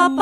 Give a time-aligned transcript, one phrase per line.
[0.00, 0.16] Backstage.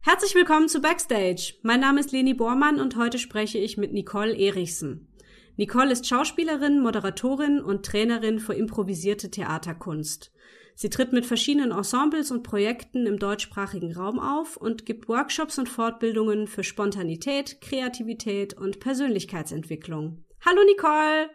[0.00, 1.52] Herzlich willkommen zu Backstage.
[1.62, 5.12] Mein Name ist Leni Bormann und heute spreche ich mit Nicole Erichsen.
[5.58, 10.32] Nicole ist Schauspielerin, Moderatorin und Trainerin für improvisierte Theaterkunst.
[10.74, 15.68] Sie tritt mit verschiedenen Ensembles und Projekten im deutschsprachigen Raum auf und gibt Workshops und
[15.68, 20.24] Fortbildungen für Spontanität, Kreativität und Persönlichkeitsentwicklung.
[20.42, 21.28] Hallo Nicole!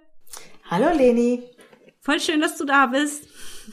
[0.71, 1.43] Hallo Leni!
[2.04, 3.28] Voll schön, dass du da bist.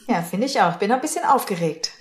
[0.06, 0.76] Ja, finde ich auch.
[0.76, 1.92] Bin ein bisschen aufgeregt.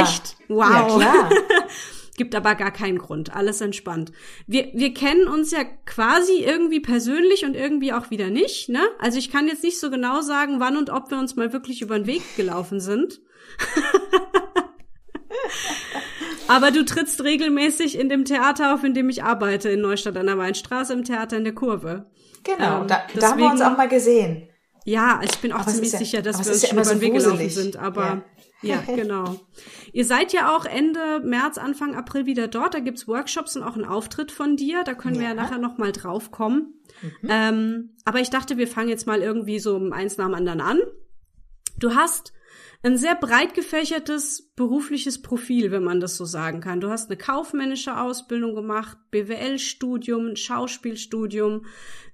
[0.00, 0.36] Echt?
[0.48, 1.00] Wow.
[1.00, 1.28] Ja.
[2.16, 3.36] Gibt aber gar keinen Grund.
[3.36, 4.10] Alles entspannt.
[4.46, 8.80] Wir, wir kennen uns ja quasi irgendwie persönlich und irgendwie auch wieder nicht, ne?
[8.98, 11.82] Also ich kann jetzt nicht so genau sagen, wann und ob wir uns mal wirklich
[11.82, 13.20] über den Weg gelaufen sind.
[16.48, 20.26] aber du trittst regelmäßig in dem Theater auf, in dem ich arbeite, in Neustadt an
[20.26, 22.06] der Weinstraße, im Theater in der Kurve.
[22.42, 24.48] Genau, ähm, da, da haben wir uns auch mal gesehen.
[24.84, 27.14] Ja, ich bin auch aber ziemlich ja, sicher, dass wir uns ja über den Weg
[27.14, 28.22] gelaufen sind, aber
[28.62, 28.82] ja.
[28.86, 29.40] ja, genau.
[29.92, 32.74] Ihr seid ja auch Ende März, Anfang April wieder dort.
[32.74, 34.84] Da gibt's Workshops und auch einen Auftritt von dir.
[34.84, 36.74] Da können wir ja nachher noch mal drauf kommen.
[37.00, 37.28] Mhm.
[37.28, 40.80] Ähm, aber ich dachte, wir fangen jetzt mal irgendwie so eins nach dem anderen an.
[41.78, 42.32] Du hast
[42.82, 46.80] ein sehr breit gefächertes berufliches Profil, wenn man das so sagen kann.
[46.80, 51.66] Du hast eine kaufmännische Ausbildung gemacht, BWL-Studium, Schauspielstudium,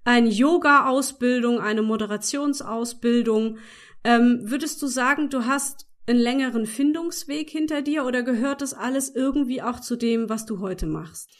[0.05, 3.59] eine Yoga-Ausbildung, eine Moderationsausbildung.
[4.05, 9.15] Ähm, würdest du sagen, du hast einen längeren Findungsweg hinter dir oder gehört das alles
[9.15, 11.31] irgendwie auch zu dem, was du heute machst?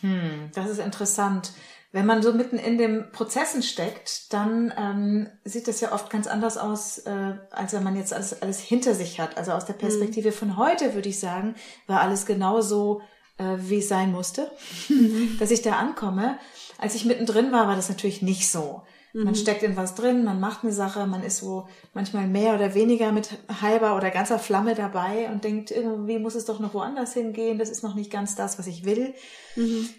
[0.00, 1.52] Hm, das ist interessant.
[1.92, 6.26] Wenn man so mitten in den Prozessen steckt, dann ähm, sieht das ja oft ganz
[6.26, 9.36] anders aus, äh, als wenn man jetzt alles, alles hinter sich hat.
[9.36, 10.34] Also aus der Perspektive mhm.
[10.34, 11.54] von heute würde ich sagen,
[11.86, 13.02] war alles genauso,
[13.36, 14.50] äh, wie es sein musste,
[14.88, 15.36] mhm.
[15.38, 16.38] dass ich da ankomme.
[16.78, 18.82] Als ich mittendrin war, war das natürlich nicht so.
[19.12, 19.24] Mhm.
[19.24, 22.74] Man steckt in was drin, man macht eine Sache, man ist so manchmal mehr oder
[22.74, 27.12] weniger mit halber oder ganzer Flamme dabei und denkt, irgendwie muss es doch noch woanders
[27.12, 29.12] hingehen, das ist noch nicht ganz das, was ich will.
[29.56, 29.90] Mhm.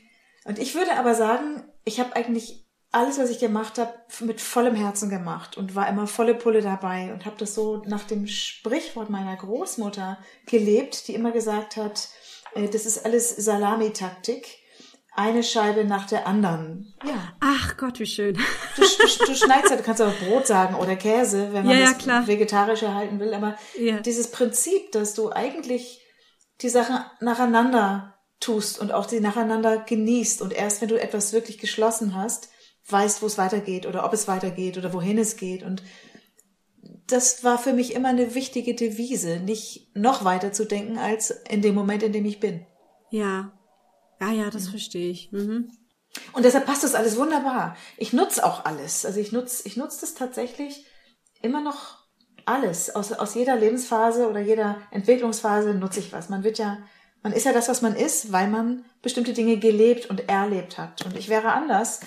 [0.46, 4.76] Und ich würde aber sagen, ich habe eigentlich alles, was ich gemacht habe, mit vollem
[4.76, 9.10] Herzen gemacht und war immer volle Pulle dabei und habe das so nach dem Sprichwort
[9.10, 12.10] meiner Großmutter gelebt, die immer gesagt hat,
[12.54, 14.46] äh, das ist alles Salamitaktik
[15.16, 16.94] eine Scheibe nach der anderen.
[17.06, 17.34] Ja.
[17.40, 18.34] Ach Gott, wie schön.
[18.76, 21.94] Du, du, du schneidest ja, du kannst auch Brot sagen oder Käse, wenn man ja,
[21.94, 23.34] das ja, vegetarisch erhalten will.
[23.34, 24.00] Aber ja.
[24.00, 26.02] dieses Prinzip, dass du eigentlich
[26.62, 28.13] die Sachen nacheinander
[28.44, 32.50] tust und auch sie nacheinander genießt und erst wenn du etwas wirklich geschlossen hast,
[32.90, 35.84] weißt, wo es weitergeht oder ob es weitergeht oder wohin es geht und
[37.08, 41.62] das war für mich immer eine wichtige Devise, nicht noch weiter zu denken als in
[41.62, 42.66] dem Moment, in dem ich bin.
[43.10, 43.52] Ja,
[44.20, 44.70] ja, ja, das mhm.
[44.72, 45.32] verstehe ich.
[45.32, 45.72] Mhm.
[46.34, 47.76] Und deshalb passt das alles wunderbar.
[47.98, 49.06] Ich nutze auch alles.
[49.06, 50.86] Also ich nutze ich nutze das tatsächlich
[51.42, 51.98] immer noch
[52.46, 52.96] alles.
[52.96, 56.30] Aus, aus jeder Lebensphase oder jeder Entwicklungsphase nutze ich was.
[56.30, 56.80] Man wird ja,
[57.24, 61.06] man ist ja das, was man ist, weil man bestimmte Dinge gelebt und erlebt hat.
[61.06, 62.02] Und ich wäre anders,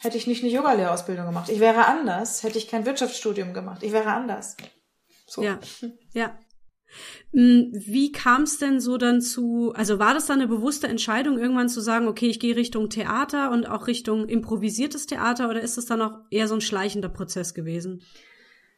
[0.00, 1.50] hätte ich nicht eine Yoga-Lehrausbildung gemacht.
[1.50, 3.82] Ich wäre anders, hätte ich kein Wirtschaftsstudium gemacht.
[3.82, 4.56] Ich wäre anders.
[5.26, 5.42] So.
[5.42, 5.60] Ja,
[6.14, 6.38] ja.
[7.32, 11.38] Hm, wie kam es denn so dann zu, also war das dann eine bewusste Entscheidung,
[11.38, 15.78] irgendwann zu sagen, okay, ich gehe Richtung Theater und auch Richtung improvisiertes Theater oder ist
[15.78, 18.02] das dann auch eher so ein schleichender Prozess gewesen?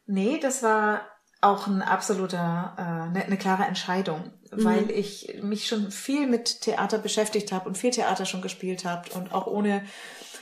[0.06, 1.02] Nee, das war
[1.44, 4.64] auch ein absoluter, äh, eine, eine klare Entscheidung, mhm.
[4.64, 9.10] weil ich mich schon viel mit Theater beschäftigt habe und viel Theater schon gespielt habe
[9.14, 9.84] und auch ohne,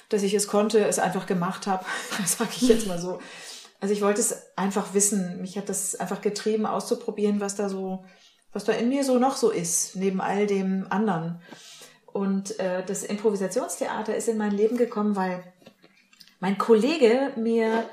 [0.09, 1.85] dass ich es konnte, es einfach gemacht habe,
[2.25, 3.19] sage ich jetzt mal so.
[3.81, 5.41] Also ich wollte es einfach wissen.
[5.41, 8.05] Mich hat das einfach getrieben, auszuprobieren, was da so,
[8.53, 11.41] was da in mir so noch so ist, neben all dem anderen.
[12.13, 15.43] Und äh, das Improvisationstheater ist in mein Leben gekommen, weil
[16.39, 17.89] mein Kollege mir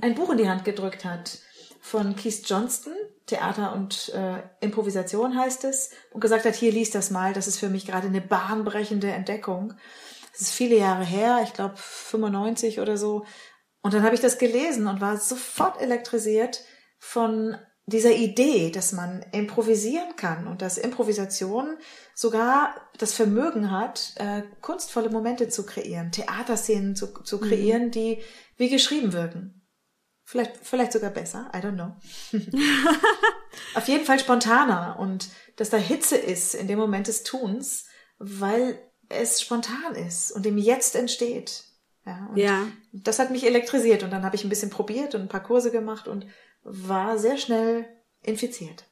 [0.00, 1.38] ein Buch in die Hand gedrückt hat
[1.84, 2.94] von Keith Johnston,
[3.26, 7.58] Theater und äh, Improvisation heißt es, und gesagt hat, hier lies das mal, das ist
[7.58, 9.74] für mich gerade eine bahnbrechende Entdeckung.
[10.32, 13.26] Das ist viele Jahre her, ich glaube 95 oder so,
[13.82, 16.64] und dann habe ich das gelesen und war sofort elektrisiert
[16.98, 21.76] von dieser Idee, dass man improvisieren kann und dass Improvisation
[22.14, 27.90] sogar das Vermögen hat, äh, kunstvolle Momente zu kreieren, Theaterszenen zu, zu kreieren, mhm.
[27.90, 28.22] die
[28.56, 29.60] wie geschrieben wirken.
[30.24, 31.92] Vielleicht, vielleicht sogar besser, I don't know.
[33.74, 37.86] Auf jeden Fall spontaner und dass da Hitze ist in dem Moment des Tuns,
[38.18, 38.78] weil
[39.08, 41.64] es spontan ist und im Jetzt entsteht.
[42.06, 42.66] Ja, ja.
[42.92, 45.70] Das hat mich elektrisiert und dann habe ich ein bisschen probiert und ein paar Kurse
[45.70, 46.26] gemacht und
[46.62, 47.86] war sehr schnell
[48.22, 48.84] infiziert.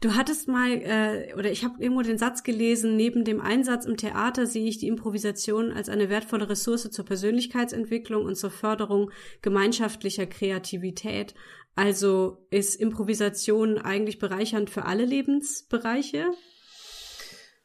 [0.00, 3.96] Du hattest mal, äh, oder ich habe irgendwo den Satz gelesen, neben dem Einsatz im
[3.96, 9.10] Theater sehe ich die Improvisation als eine wertvolle Ressource zur Persönlichkeitsentwicklung und zur Förderung
[9.42, 11.34] gemeinschaftlicher Kreativität.
[11.74, 16.30] Also ist Improvisation eigentlich bereichernd für alle Lebensbereiche?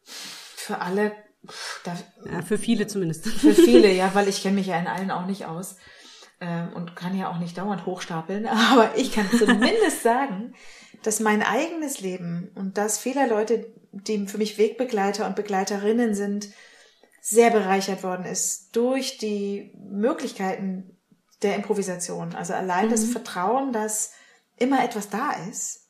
[0.03, 1.13] Für alle.
[1.85, 3.27] Da, ja, für viele zumindest.
[3.27, 5.77] Für viele, ja, weil ich kenne mich ja in allen auch nicht aus
[6.41, 8.47] ähm, und kann ja auch nicht dauernd hochstapeln.
[8.71, 10.53] Aber ich kann zumindest sagen,
[11.03, 16.49] dass mein eigenes Leben und das vieler Leute, die für mich Wegbegleiter und Begleiterinnen sind,
[17.21, 20.97] sehr bereichert worden ist durch die Möglichkeiten
[21.41, 22.35] der Improvisation.
[22.35, 22.91] Also allein mhm.
[22.91, 24.13] das Vertrauen, dass
[24.57, 25.87] immer etwas da ist,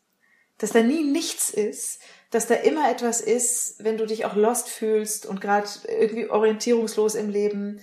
[0.58, 4.70] dass da nie nichts ist, dass da immer etwas ist, wenn du dich auch lost
[4.70, 7.82] fühlst und gerade irgendwie orientierungslos im Leben,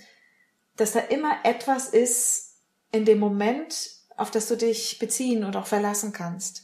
[0.75, 2.55] dass da immer etwas ist
[2.91, 6.63] in dem Moment, auf das du dich beziehen und auch verlassen kannst.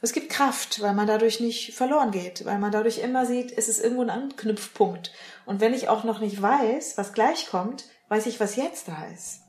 [0.00, 3.68] Es gibt Kraft, weil man dadurch nicht verloren geht, weil man dadurch immer sieht, es
[3.68, 5.12] ist irgendwo ein Anknüpfpunkt.
[5.44, 9.06] Und wenn ich auch noch nicht weiß, was gleich kommt, weiß ich, was jetzt da
[9.12, 9.40] ist.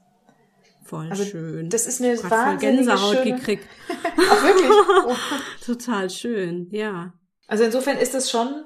[0.84, 1.69] Voll also, schön.
[1.69, 3.36] Das ist eine Grad wahnsinnige Gänsehaut schöne...
[3.36, 3.68] gekriegt.
[4.18, 4.72] Ach, wirklich?
[5.06, 5.16] Oh.
[5.63, 7.13] Total schön, ja.
[7.48, 8.66] Also insofern ist es schon,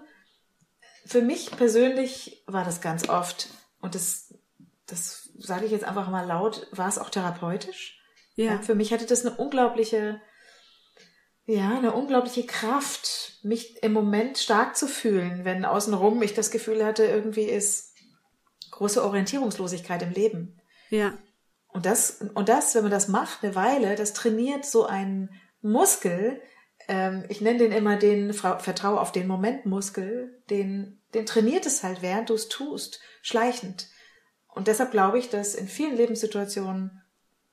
[1.06, 3.50] für mich persönlich war das ganz oft,
[3.81, 4.33] und das,
[4.88, 8.00] das sage ich jetzt einfach mal laut, war es auch therapeutisch.
[8.35, 8.53] Ja.
[8.53, 8.62] ja.
[8.62, 10.21] Für mich hatte das eine unglaubliche
[11.45, 16.86] ja, eine unglaubliche Kraft, mich im Moment stark zu fühlen, wenn außenrum ich das Gefühl
[16.86, 17.94] hatte, irgendwie ist
[18.72, 20.62] große Orientierungslosigkeit im Leben.
[20.90, 21.18] Ja.
[21.68, 25.31] Und das, und das, wenn man das macht, eine Weile, das trainiert so einen
[25.62, 26.40] Muskel,
[26.88, 32.01] ähm, ich nenne den immer den Vertrau auf den Momentmuskel, den, den trainiert es halt,
[32.01, 33.90] während du es tust, schleichend.
[34.48, 37.01] Und deshalb glaube ich, dass in vielen Lebenssituationen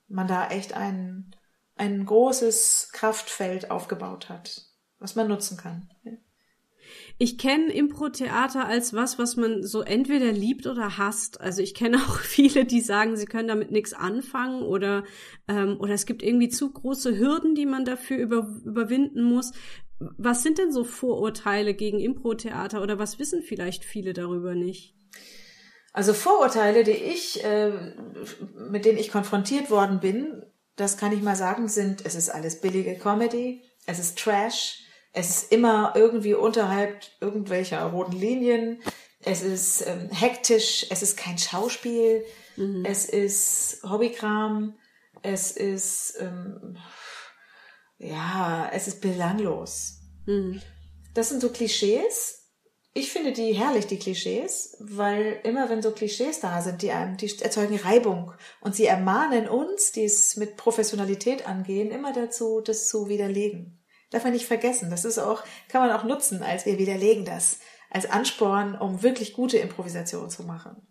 [0.08, 1.34] man da echt einen,
[1.80, 4.66] ein großes Kraftfeld aufgebaut hat,
[4.98, 5.88] was man nutzen kann.
[7.16, 11.40] Ich kenne Impro-Theater als was, was man so entweder liebt oder hasst.
[11.40, 15.04] Also ich kenne auch viele, die sagen, sie können damit nichts anfangen oder,
[15.48, 19.52] ähm, oder es gibt irgendwie zu große Hürden, die man dafür über, überwinden muss.
[19.98, 24.94] Was sind denn so Vorurteile gegen Impro-Theater oder was wissen vielleicht viele darüber nicht?
[25.94, 27.94] Also Vorurteile, die ich, äh,
[28.70, 30.42] mit denen ich konfrontiert worden bin,
[30.76, 35.30] das kann ich mal sagen, sind, es ist alles billige Comedy, es ist Trash, es
[35.30, 38.80] ist immer irgendwie unterhalb irgendwelcher roten Linien,
[39.22, 42.24] es ist ähm, hektisch, es ist kein Schauspiel,
[42.56, 42.84] mhm.
[42.84, 44.78] es ist Hobbykram,
[45.22, 46.78] es ist, ähm,
[47.98, 50.00] ja, es ist belanglos.
[50.26, 50.62] Mhm.
[51.14, 52.39] Das sind so Klischees,
[52.92, 57.16] ich finde die herrlich, die Klischees, weil immer wenn so Klischees da sind, die einem,
[57.16, 62.88] die erzeugen Reibung und sie ermahnen uns, die es mit Professionalität angehen, immer dazu, das
[62.88, 63.80] zu widerlegen.
[64.10, 64.90] Darf man nicht vergessen.
[64.90, 67.60] Das ist auch, kann man auch nutzen, als wir widerlegen das,
[67.90, 70.89] als Ansporn, um wirklich gute Improvisation zu machen.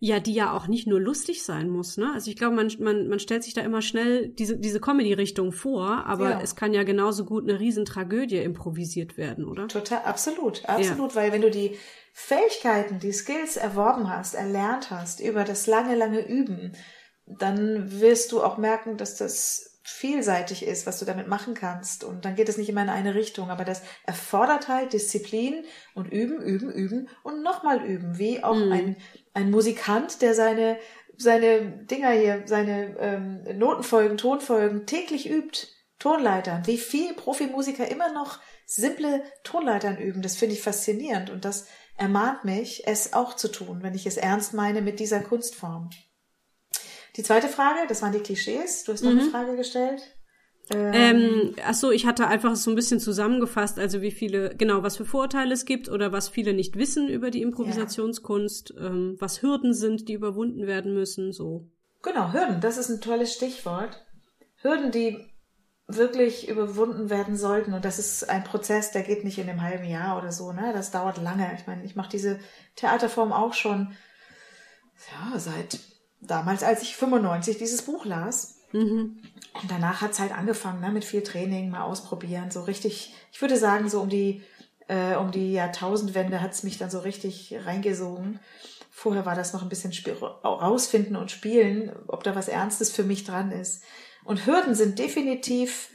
[0.00, 2.12] Ja, die ja auch nicht nur lustig sein muss, ne?
[2.14, 6.06] Also ich glaube, man, man, man stellt sich da immer schnell diese, diese Comedy-Richtung vor,
[6.06, 6.40] aber ja.
[6.40, 9.68] es kann ja genauso gut eine Riesentragödie improvisiert werden, oder?
[9.68, 11.16] Total, absolut, absolut, ja.
[11.16, 11.76] weil wenn du die
[12.12, 16.72] Fähigkeiten, die Skills erworben hast, erlernt hast über das lange, lange Üben,
[17.26, 22.04] dann wirst du auch merken, dass das vielseitig ist, was du damit machen kannst.
[22.04, 23.50] Und dann geht es nicht immer in eine Richtung.
[23.50, 25.64] Aber das erfordert halt Disziplin
[25.94, 28.18] und üben, üben, üben und nochmal üben.
[28.18, 28.72] Wie auch mhm.
[28.72, 28.96] ein,
[29.34, 30.78] ein Musikant, der seine,
[31.18, 35.68] seine Dinger hier, seine ähm, Notenfolgen, Tonfolgen täglich übt.
[36.00, 36.66] Tonleitern.
[36.66, 40.22] Wie viel Profimusiker immer noch simple Tonleitern üben.
[40.22, 41.30] Das finde ich faszinierend.
[41.30, 41.66] Und das
[41.96, 45.90] ermahnt mich, es auch zu tun, wenn ich es ernst meine mit dieser Kunstform.
[47.16, 48.84] Die zweite Frage, das waren die Klischees.
[48.84, 49.20] Du hast noch mhm.
[49.20, 50.02] eine Frage gestellt.
[50.70, 54.82] Ähm, ähm, ach so, ich hatte einfach so ein bisschen zusammengefasst, also wie viele, genau,
[54.82, 58.86] was für Vorurteile es gibt oder was viele nicht wissen über die Improvisationskunst, ja.
[58.86, 61.68] ähm, was Hürden sind, die überwunden werden müssen, so.
[62.02, 64.06] Genau, Hürden, das ist ein tolles Stichwort.
[64.62, 65.18] Hürden, die
[65.86, 67.74] wirklich überwunden werden sollten.
[67.74, 70.72] Und das ist ein Prozess, der geht nicht in einem halben Jahr oder so, ne?
[70.72, 71.54] Das dauert lange.
[71.58, 72.38] Ich meine, ich mache diese
[72.76, 73.94] Theaterform auch schon,
[75.12, 75.78] ja, seit
[76.26, 78.60] damals, als ich 95 dieses Buch las.
[78.72, 79.18] Mhm.
[79.60, 83.40] Und danach hat es halt angefangen, ne, mit viel Training, mal ausprobieren, so richtig, ich
[83.40, 84.42] würde sagen, so um die,
[84.88, 88.40] äh, um die Jahrtausendwende hat es mich dann so richtig reingesogen.
[88.90, 89.92] Vorher war das noch ein bisschen
[90.44, 93.84] rausfinden und spielen, ob da was Ernstes für mich dran ist.
[94.24, 95.90] Und Hürden sind definitiv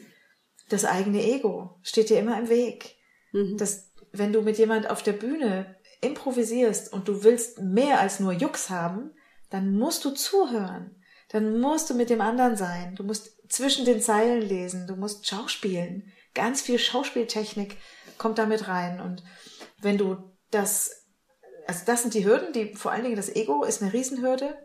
[0.69, 2.97] das eigene Ego, steht dir immer im Weg.
[3.31, 3.57] Mhm.
[3.57, 8.31] Das, wenn du mit jemand auf der Bühne improvisierst und du willst mehr als nur
[8.31, 9.11] Jux haben,
[9.49, 10.95] dann musst du zuhören.
[11.29, 12.95] Dann musst du mit dem anderen sein.
[12.95, 14.87] Du musst zwischen den Zeilen lesen.
[14.87, 16.11] Du musst schauspielen.
[16.33, 17.77] ganz viel Schauspieltechnik
[18.17, 19.01] kommt damit rein.
[19.01, 19.23] Und
[19.81, 20.17] wenn du
[20.51, 21.05] das,
[21.67, 24.55] also das sind die Hürden, die vor allen Dingen das Ego ist eine Riesenhürde,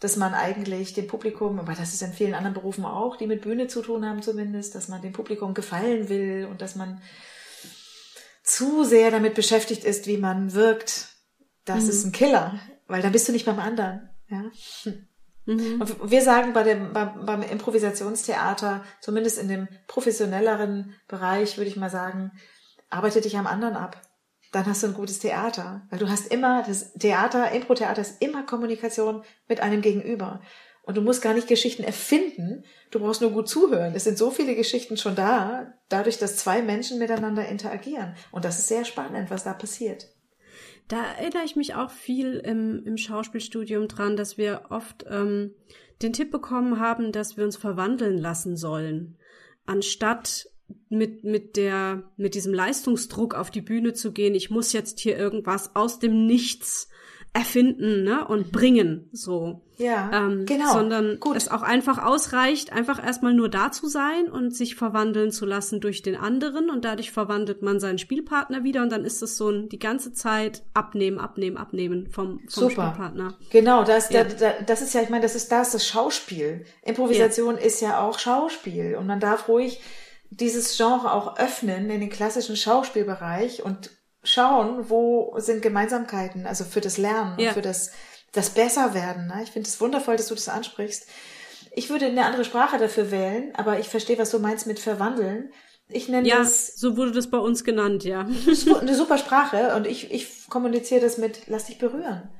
[0.00, 3.42] dass man eigentlich dem Publikum, aber das ist in vielen anderen Berufen auch, die mit
[3.42, 7.00] Bühne zu tun haben zumindest, dass man dem Publikum gefallen will und dass man
[8.42, 11.08] zu sehr damit beschäftigt ist, wie man wirkt.
[11.64, 11.90] Das mhm.
[11.90, 14.10] ist ein Killer, weil dann bist du nicht beim anderen.
[14.28, 14.50] Ja.
[15.46, 15.80] Mhm.
[15.80, 21.76] Und wir sagen bei dem, beim, beim Improvisationstheater, zumindest in dem professionelleren Bereich, würde ich
[21.76, 22.32] mal sagen,
[22.90, 24.00] arbeite dich am anderen ab.
[24.52, 25.82] Dann hast du ein gutes Theater.
[25.90, 30.40] Weil du hast immer, das Theater, Impro-Theater ist immer Kommunikation mit einem Gegenüber.
[30.84, 33.94] Und du musst gar nicht Geschichten erfinden, du brauchst nur gut zuhören.
[33.94, 38.14] Es sind so viele Geschichten schon da, dadurch, dass zwei Menschen miteinander interagieren.
[38.30, 40.06] Und das ist sehr spannend, was da passiert.
[40.88, 45.54] Da erinnere ich mich auch viel im, im Schauspielstudium dran, dass wir oft ähm,
[46.02, 49.16] den Tipp bekommen haben, dass wir uns verwandeln lassen sollen,
[49.64, 50.48] anstatt
[50.88, 54.34] mit, mit der, mit diesem Leistungsdruck auf die Bühne zu gehen.
[54.34, 56.88] Ich muss jetzt hier irgendwas aus dem Nichts
[57.34, 59.60] erfinden ne, und bringen, so.
[59.76, 60.72] Ja, ähm, genau.
[60.72, 61.36] Sondern Gut.
[61.36, 65.80] es auch einfach ausreicht, einfach erstmal nur da zu sein und sich verwandeln zu lassen
[65.80, 69.50] durch den anderen und dadurch verwandelt man seinen Spielpartner wieder und dann ist es so
[69.50, 72.70] ein, die ganze Zeit abnehmen, abnehmen, abnehmen vom, vom Super.
[72.70, 73.36] Spielpartner.
[73.50, 74.22] Genau, das, ja.
[74.22, 76.64] da, das ist ja, ich meine, das ist das, das Schauspiel.
[76.82, 77.62] Improvisation ja.
[77.62, 79.80] ist ja auch Schauspiel und man darf ruhig
[80.30, 83.90] dieses Genre auch öffnen in den klassischen Schauspielbereich und
[84.24, 87.48] schauen, wo sind Gemeinsamkeiten, also für das Lernen ja.
[87.48, 87.92] und für das,
[88.32, 89.28] das Besserwerden.
[89.28, 89.42] Ne?
[89.42, 91.06] Ich finde es wundervoll, dass du das ansprichst.
[91.72, 95.52] Ich würde eine andere Sprache dafür wählen, aber ich verstehe, was du meinst mit verwandeln.
[95.88, 96.76] Ich nenne ja, das.
[96.76, 98.20] so wurde das bei uns genannt, ja.
[98.80, 102.30] eine super Sprache und ich, ich kommuniziere das mit, lass dich berühren.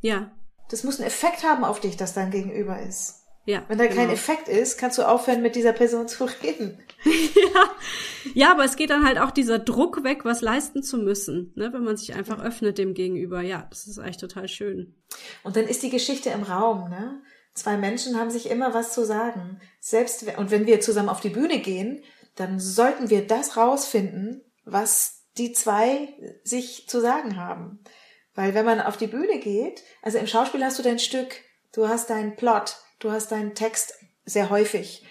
[0.00, 0.30] Ja.
[0.70, 3.23] Das muss einen Effekt haben auf dich, dass dein Gegenüber ist.
[3.46, 3.96] Ja, Wenn da genau.
[3.96, 6.82] kein Effekt ist, kannst du aufhören, mit dieser Person zu reden.
[7.04, 7.70] ja.
[8.32, 11.70] ja, aber es geht dann halt auch dieser Druck weg, was leisten zu müssen, ne?
[11.72, 13.42] wenn man sich einfach öffnet dem Gegenüber.
[13.42, 14.94] Ja, das ist eigentlich total schön.
[15.42, 16.88] Und dann ist die Geschichte im Raum.
[16.88, 17.20] Ne?
[17.52, 19.60] Zwei Menschen haben sich immer was zu sagen.
[19.78, 22.02] Selbst und wenn wir zusammen auf die Bühne gehen,
[22.36, 27.80] dann sollten wir das rausfinden, was die zwei sich zu sagen haben.
[28.34, 31.36] Weil wenn man auf die Bühne geht, also im Schauspiel hast du dein Stück,
[31.72, 33.94] du hast deinen Plot, du hast deinen Text
[34.24, 35.06] sehr häufig.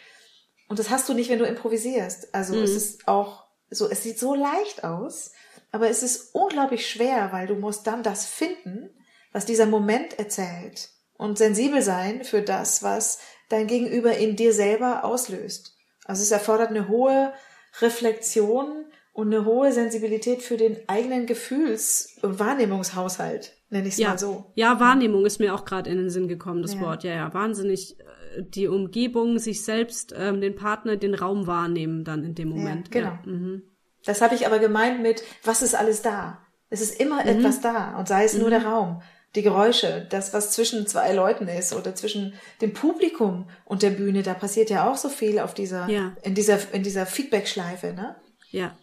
[0.68, 2.34] Und das hast du nicht, wenn du improvisierst.
[2.34, 2.64] Also mhm.
[2.64, 5.32] es ist auch so, es sieht so leicht aus,
[5.72, 8.90] aber es ist unglaublich schwer, weil du musst dann das finden,
[9.32, 13.20] was dieser Moment erzählt und sensibel sein für das, was
[13.50, 15.76] dein Gegenüber in dir selber auslöst.
[16.06, 17.34] Also es erfordert eine hohe
[17.82, 24.10] Reflexion und eine hohe Sensibilität für den eigenen Gefühls- und Wahrnehmungshaushalt nenne ich es ja.
[24.10, 24.52] mal so.
[24.56, 26.82] Ja, Wahrnehmung ist mir auch gerade in den Sinn gekommen, das ja.
[26.82, 27.04] Wort.
[27.04, 28.04] Ja, ja, wahnsinnig äh,
[28.44, 32.94] die Umgebung, sich selbst, ähm, den Partner, den Raum wahrnehmen dann in dem Moment.
[32.94, 33.14] Ja, genau.
[33.26, 33.32] Ja.
[33.32, 33.64] Mhm.
[34.06, 36.40] Das habe ich aber gemeint mit, was ist alles da?
[36.70, 37.30] Es ist immer mhm.
[37.30, 38.42] etwas da und sei es mhm.
[38.42, 39.02] nur der Raum,
[39.36, 44.22] die Geräusche, das, was zwischen zwei Leuten ist oder zwischen dem Publikum und der Bühne,
[44.24, 46.16] da passiert ja auch so viel auf dieser, ja.
[46.22, 48.16] in dieser, in dieser Feedback-Schleife, ne?
[48.52, 48.78] Ja.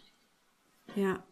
[0.97, 1.25] Ja.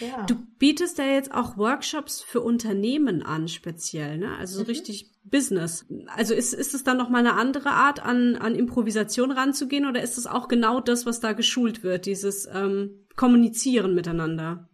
[0.00, 0.24] Ja.
[0.26, 4.36] Du bietest ja jetzt auch Workshops für Unternehmen an, speziell, ne?
[4.36, 4.66] Also so mhm.
[4.66, 5.86] richtig Business.
[6.16, 10.18] Also ist, ist es dann nochmal eine andere Art, an, an Improvisation ranzugehen oder ist
[10.18, 14.68] es auch genau das, was da geschult wird, dieses ähm, Kommunizieren miteinander?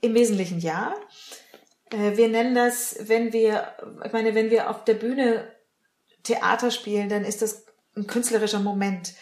[0.00, 0.94] Im Wesentlichen ja.
[1.90, 3.72] Äh, wir nennen das, wenn wir,
[4.04, 5.52] ich meine, wenn wir auf der Bühne
[6.22, 7.64] Theater spielen, dann ist das
[7.96, 9.14] ein künstlerischer Moment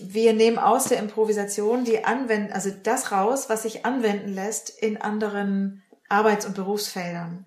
[0.00, 4.96] wir nehmen aus der Improvisation die anwenden, also das raus, was sich anwenden lässt in
[4.96, 7.46] anderen Arbeits- und Berufsfeldern.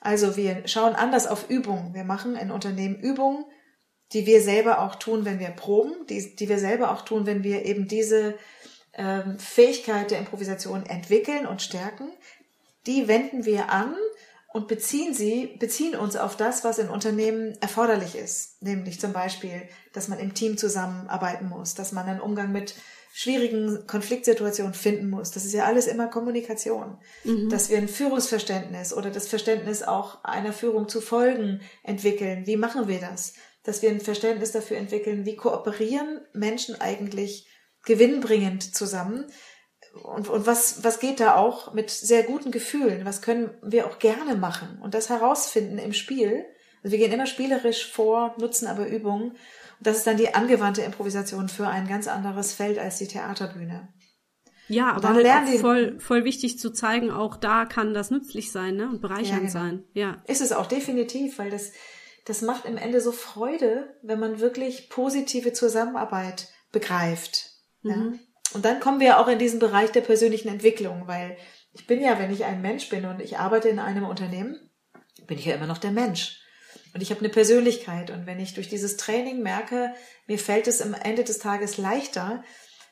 [0.00, 1.94] Also wir schauen anders auf Übungen.
[1.94, 3.44] Wir machen in Unternehmen Übungen,
[4.12, 7.42] die wir selber auch tun, wenn wir proben, die, die wir selber auch tun, wenn
[7.42, 8.36] wir eben diese
[8.94, 12.08] ähm, Fähigkeit der Improvisation entwickeln und stärken.
[12.86, 13.96] Die wenden wir an
[14.56, 18.62] und beziehen sie, beziehen uns auf das, was in Unternehmen erforderlich ist.
[18.62, 22.74] Nämlich zum Beispiel, dass man im Team zusammenarbeiten muss, dass man einen Umgang mit
[23.12, 25.30] schwierigen Konfliktsituationen finden muss.
[25.30, 26.96] Das ist ja alles immer Kommunikation.
[27.24, 27.50] Mhm.
[27.50, 32.46] Dass wir ein Führungsverständnis oder das Verständnis auch einer Führung zu folgen entwickeln.
[32.46, 33.34] Wie machen wir das?
[33.62, 37.46] Dass wir ein Verständnis dafür entwickeln, wie kooperieren Menschen eigentlich
[37.84, 39.26] gewinnbringend zusammen?
[40.02, 43.04] Und, und was, was geht da auch mit sehr guten Gefühlen?
[43.04, 44.78] Was können wir auch gerne machen?
[44.82, 46.44] Und das herausfinden im Spiel.
[46.82, 49.30] Also wir gehen immer spielerisch vor, nutzen aber Übungen.
[49.32, 53.88] Und das ist dann die angewandte Improvisation für ein ganz anderes Feld als die Theaterbühne.
[54.68, 58.50] Ja, aber dann lernen die, voll, voll wichtig zu zeigen, auch da kann das nützlich
[58.50, 58.88] sein ne?
[58.88, 59.52] und bereichernd ja, genau.
[59.52, 59.84] sein.
[59.92, 60.22] Ja.
[60.26, 61.72] Ist es auch definitiv, weil das,
[62.24, 67.50] das macht im Ende so Freude, wenn man wirklich positive Zusammenarbeit begreift.
[67.82, 67.90] Mhm.
[67.90, 68.18] Ja?
[68.52, 71.36] Und dann kommen wir auch in diesen Bereich der persönlichen Entwicklung, weil
[71.72, 74.70] ich bin ja, wenn ich ein Mensch bin und ich arbeite in einem Unternehmen,
[75.26, 76.40] bin ich ja immer noch der Mensch.
[76.94, 78.10] Und ich habe eine Persönlichkeit.
[78.10, 79.92] Und wenn ich durch dieses Training merke,
[80.26, 82.42] mir fällt es am Ende des Tages leichter,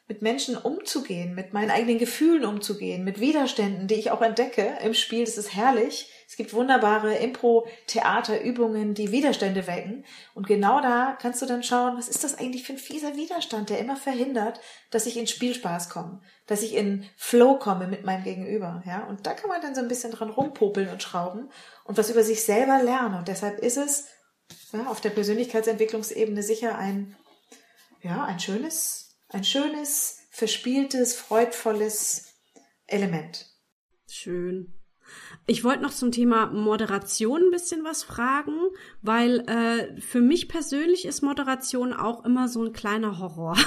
[0.07, 4.93] mit Menschen umzugehen, mit meinen eigenen Gefühlen umzugehen, mit Widerständen, die ich auch entdecke im
[4.93, 5.25] Spiel.
[5.25, 6.11] Das ist herrlich.
[6.29, 10.05] Es gibt wunderbare Impro-Theaterübungen, die Widerstände wecken.
[10.35, 13.71] Und genau da kannst du dann schauen, was ist das eigentlich für ein fieser Widerstand,
[13.71, 18.25] der immer verhindert, dass ich in Spielspaß komme, dass ich in Flow komme mit meinem
[18.25, 18.83] Gegenüber.
[18.87, 21.51] Ja, und da kann man dann so ein bisschen dran rumpopeln und schrauben
[21.85, 23.17] und was über sich selber lernen.
[23.17, 24.07] Und deshalb ist es
[24.73, 27.17] ja, auf der Persönlichkeitsentwicklungsebene sicher ein,
[28.03, 29.05] ja, ein schönes
[29.35, 32.27] ein schönes, verspieltes, freudvolles
[32.87, 33.47] Element.
[34.07, 34.73] Schön.
[35.47, 38.55] Ich wollte noch zum Thema Moderation ein bisschen was fragen,
[39.03, 43.55] weil äh, für mich persönlich ist Moderation auch immer so ein kleiner Horror.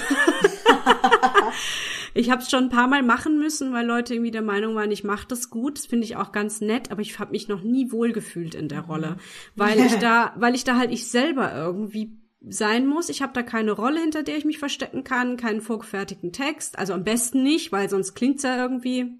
[2.15, 4.89] ich habe es schon ein paar Mal machen müssen, weil Leute irgendwie der Meinung waren,
[4.89, 5.77] ich mache das gut.
[5.77, 8.81] Das finde ich auch ganz nett, aber ich habe mich noch nie wohlgefühlt in der
[8.81, 9.17] Rolle,
[9.55, 13.09] weil ich da, weil ich da halt ich selber irgendwie sein muss.
[13.09, 16.79] Ich habe da keine Rolle, hinter der ich mich verstecken kann, keinen vorgefertigten Text.
[16.79, 19.13] Also am besten nicht, weil sonst klingt's ja irgendwie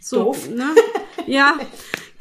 [0.00, 0.50] so, Doof.
[0.50, 0.70] ne?
[1.26, 1.58] Ja,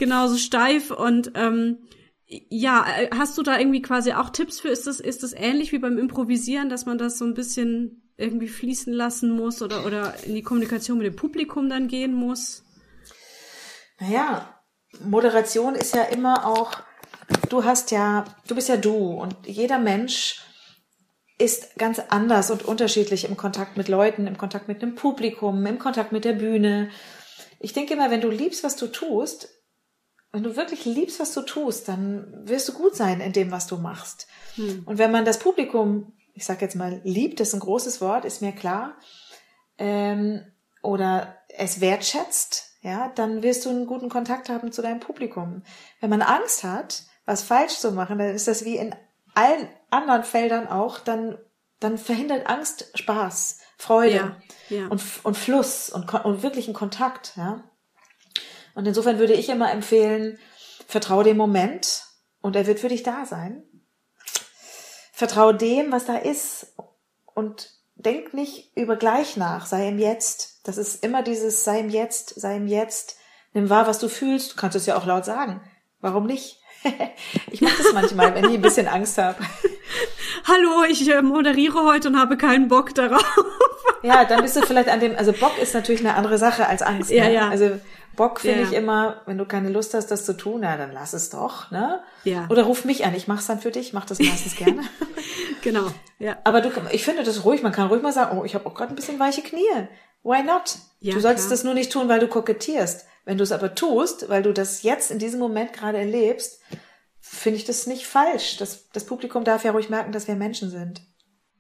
[0.01, 1.77] genauso steif und ähm,
[2.25, 4.69] ja, äh, hast du da irgendwie quasi auch Tipps für?
[4.69, 8.47] Ist das, ist das ähnlich wie beim Improvisieren, dass man das so ein bisschen irgendwie
[8.47, 12.63] fließen lassen muss oder, oder in die Kommunikation mit dem Publikum dann gehen muss?
[13.99, 14.59] Naja,
[15.03, 16.81] Moderation ist ja immer auch
[17.49, 20.41] du hast ja, du bist ja du und jeder Mensch
[21.37, 25.79] ist ganz anders und unterschiedlich im Kontakt mit Leuten, im Kontakt mit einem Publikum, im
[25.79, 26.89] Kontakt mit der Bühne.
[27.59, 29.60] Ich denke immer, wenn du liebst, was du tust,
[30.31, 33.67] wenn du wirklich liebst, was du tust, dann wirst du gut sein in dem, was
[33.67, 34.27] du machst.
[34.55, 34.83] Hm.
[34.85, 38.23] Und wenn man das Publikum, ich sag jetzt mal, liebt, das ist ein großes Wort,
[38.23, 38.95] ist mir klar,
[39.77, 40.45] ähm,
[40.81, 45.63] oder es wertschätzt, ja, dann wirst du einen guten Kontakt haben zu deinem Publikum.
[45.99, 48.95] Wenn man Angst hat, was falsch zu machen, dann ist das wie in
[49.35, 51.37] allen anderen Feldern auch, dann,
[51.79, 54.37] dann verhindert Angst Spaß, Freude ja,
[54.69, 54.87] ja.
[54.87, 57.63] Und, und Fluss und, und wirklichen Kontakt, ja.
[58.73, 60.39] Und insofern würde ich immer empfehlen,
[60.87, 62.03] vertraue dem Moment
[62.41, 63.63] und er wird für dich da sein.
[65.13, 66.73] Vertraue dem, was da ist
[67.33, 70.61] und denk nicht über gleich nach, sei im Jetzt.
[70.63, 73.17] Das ist immer dieses sei im Jetzt, sei im Jetzt.
[73.53, 74.53] Nimm wahr, was du fühlst.
[74.53, 75.61] Du kannst es ja auch laut sagen.
[75.99, 76.59] Warum nicht?
[77.51, 79.37] ich mache das manchmal, wenn ich ein bisschen Angst habe.
[80.45, 83.23] Hallo, ich äh, moderiere heute und habe keinen Bock darauf.
[84.01, 86.81] ja, dann bist du vielleicht an dem, also Bock ist natürlich eine andere Sache als
[86.81, 87.11] Angst.
[87.11, 87.33] Ja, ne?
[87.33, 87.49] ja.
[87.49, 87.79] Also
[88.15, 88.67] Bock finde ja.
[88.67, 91.71] ich immer, wenn du keine Lust hast, das zu tun, ja, dann lass es doch,
[91.71, 92.01] ne?
[92.23, 92.47] Ja.
[92.49, 94.81] Oder ruf mich an, ich mach's dann für dich, mach das meistens gerne.
[95.61, 95.87] genau,
[96.19, 96.37] ja.
[96.43, 98.75] Aber du, ich finde das ruhig, man kann ruhig mal sagen, oh, ich habe auch
[98.75, 99.87] gerade ein bisschen weiche Knie.
[100.23, 100.75] Why not?
[100.99, 101.51] Ja, du sollst klar.
[101.51, 103.05] das nur nicht tun, weil du kokettierst.
[103.23, 106.59] Wenn du es aber tust, weil du das jetzt in diesem Moment gerade erlebst,
[107.19, 108.57] finde ich das nicht falsch.
[108.57, 111.01] Das, das Publikum darf ja ruhig merken, dass wir Menschen sind.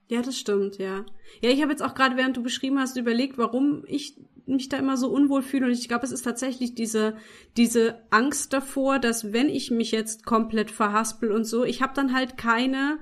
[0.07, 1.05] Ja, das stimmt, ja.
[1.39, 4.77] Ja, ich habe jetzt auch gerade, während du beschrieben hast, überlegt, warum ich mich da
[4.77, 5.65] immer so unwohl fühle.
[5.65, 7.15] Und ich glaube, es ist tatsächlich diese,
[7.57, 12.13] diese Angst davor, dass wenn ich mich jetzt komplett verhaspel und so, ich habe dann
[12.13, 12.99] halt keine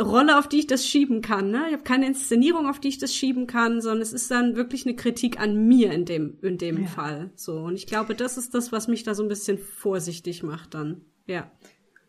[0.00, 1.50] Rolle, auf die ich das schieben kann.
[1.50, 1.64] Ne?
[1.68, 4.84] Ich habe keine Inszenierung, auf die ich das schieben kann, sondern es ist dann wirklich
[4.84, 6.86] eine Kritik an mir in dem, in dem ja.
[6.86, 7.30] Fall.
[7.34, 7.60] So.
[7.60, 11.02] Und ich glaube, das ist das, was mich da so ein bisschen vorsichtig macht dann.
[11.26, 11.50] Ja.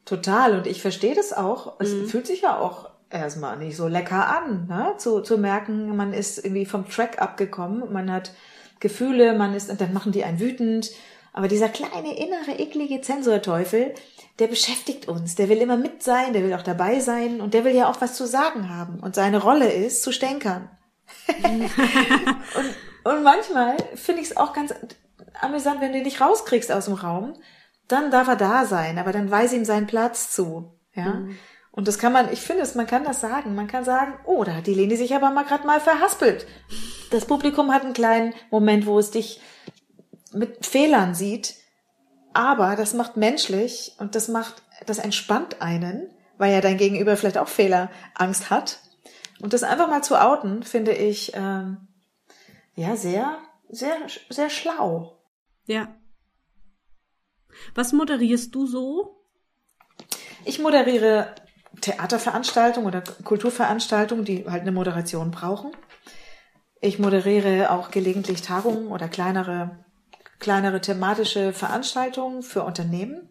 [0.04, 0.58] Total.
[0.58, 1.80] Und ich verstehe das auch.
[1.80, 2.08] Es mhm.
[2.08, 4.94] fühlt sich ja auch erstmal nicht so lecker an, ne?
[4.98, 8.34] zu, zu merken, man ist irgendwie vom Track abgekommen, man hat
[8.80, 10.92] Gefühle, man ist, und dann machen die einen wütend.
[11.34, 13.94] Aber dieser kleine innere, eklige Zensorteufel,
[14.40, 17.64] der beschäftigt uns, der will immer mit sein, der will auch dabei sein und der
[17.64, 19.00] will ja auch was zu sagen haben.
[19.00, 20.70] Und seine Rolle ist, zu stänkern.
[21.44, 24.74] und, und manchmal finde ich es auch ganz
[25.42, 27.34] amüsant, wenn du ihn nicht rauskriegst aus dem Raum,
[27.88, 30.74] dann darf er da sein, aber dann weise ihm seinen Platz zu.
[30.94, 31.14] Ja.
[31.14, 31.38] Mhm.
[31.78, 33.54] Und das kann man, ich finde es, man kann das sagen.
[33.54, 36.48] Man kann sagen, oh, da hat die Leni sich aber mal gerade mal verhaspelt.
[37.12, 39.40] Das Publikum hat einen kleinen Moment, wo es dich
[40.34, 41.54] mit Fehlern sieht,
[42.34, 46.10] aber das macht menschlich und das macht, das entspannt einen,
[46.40, 48.80] weil ja dein Gegenüber vielleicht auch Fehlerangst hat.
[49.40, 51.88] Und das einfach mal zu outen, finde ich ähm,
[52.74, 53.38] ja sehr,
[53.70, 53.98] sehr,
[54.32, 55.20] sehr schlau.
[55.68, 55.96] Ja.
[57.76, 59.24] Was moderierst du so?
[60.44, 61.36] Ich moderiere
[61.82, 65.72] Theaterveranstaltungen oder Kulturveranstaltungen, die halt eine Moderation brauchen.
[66.82, 69.80] Ich moderiere auch gelegentlich Tagungen oder kleinere,
[70.40, 73.30] kleinere thematische Veranstaltungen für Unternehmen.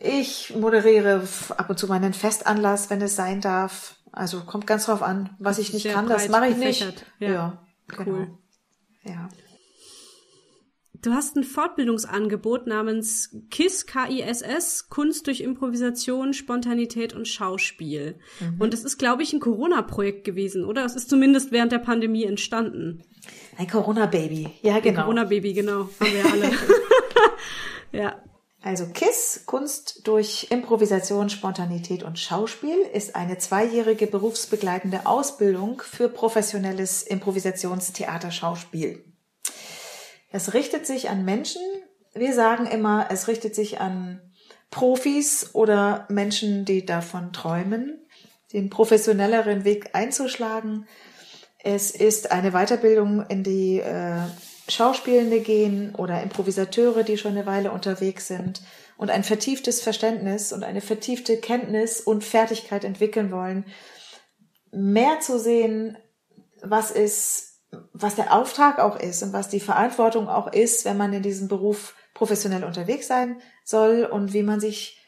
[0.00, 3.96] Ich moderiere ab und zu mal einen Festanlass, wenn es sein darf.
[4.12, 7.06] Also kommt ganz drauf an, was ich nicht kann, das mache ich nicht.
[7.18, 7.30] Ja.
[7.30, 7.66] ja.
[7.98, 8.04] Cool.
[8.04, 8.38] Genau.
[9.04, 9.28] Ja.
[11.02, 18.18] Du hast ein Fortbildungsangebot namens KISS, K-I-S-S, Kunst durch Improvisation, Spontanität und Schauspiel.
[18.40, 18.60] Mhm.
[18.60, 20.84] Und es ist, glaube ich, ein Corona-Projekt gewesen, oder?
[20.84, 23.04] Es ist zumindest während der Pandemie entstanden.
[23.58, 25.00] Ein Corona-Baby, ja genau.
[25.00, 26.50] Ein Corona-Baby, genau, haben wir alle.
[27.92, 28.22] ja.
[28.62, 37.04] Also KISS, Kunst durch Improvisation, Spontanität und Schauspiel, ist eine zweijährige berufsbegleitende Ausbildung für professionelles
[37.04, 39.04] Improvisationstheater-Schauspiel.
[40.36, 41.62] Es richtet sich an Menschen,
[42.12, 44.20] wir sagen immer, es richtet sich an
[44.70, 48.06] Profis oder Menschen, die davon träumen,
[48.52, 50.86] den professionelleren Weg einzuschlagen.
[51.64, 54.18] Es ist eine Weiterbildung in die äh,
[54.68, 58.60] Schauspielende gehen oder Improvisateure, die schon eine Weile unterwegs sind
[58.98, 63.64] und ein vertieftes Verständnis und eine vertiefte Kenntnis und Fertigkeit entwickeln wollen,
[64.70, 65.96] mehr zu sehen,
[66.60, 67.45] was ist
[67.92, 71.48] was der Auftrag auch ist und was die Verantwortung auch ist, wenn man in diesem
[71.48, 75.00] Beruf professionell unterwegs sein soll und wie man sich,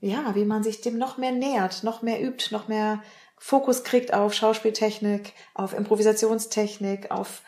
[0.00, 3.02] ja, wie man sich dem noch mehr nähert, noch mehr übt, noch mehr
[3.38, 7.42] Fokus kriegt auf Schauspieltechnik, auf Improvisationstechnik, auf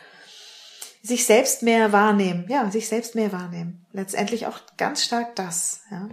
[1.03, 3.87] sich selbst mehr wahrnehmen, ja, sich selbst mehr wahrnehmen.
[3.93, 6.09] Letztendlich auch ganz stark das, ja.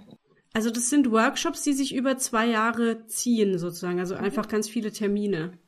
[0.54, 4.93] Also das sind Workshops, die sich über zwei Jahre ziehen, sozusagen, also einfach ganz viele
[4.93, 5.60] Termine.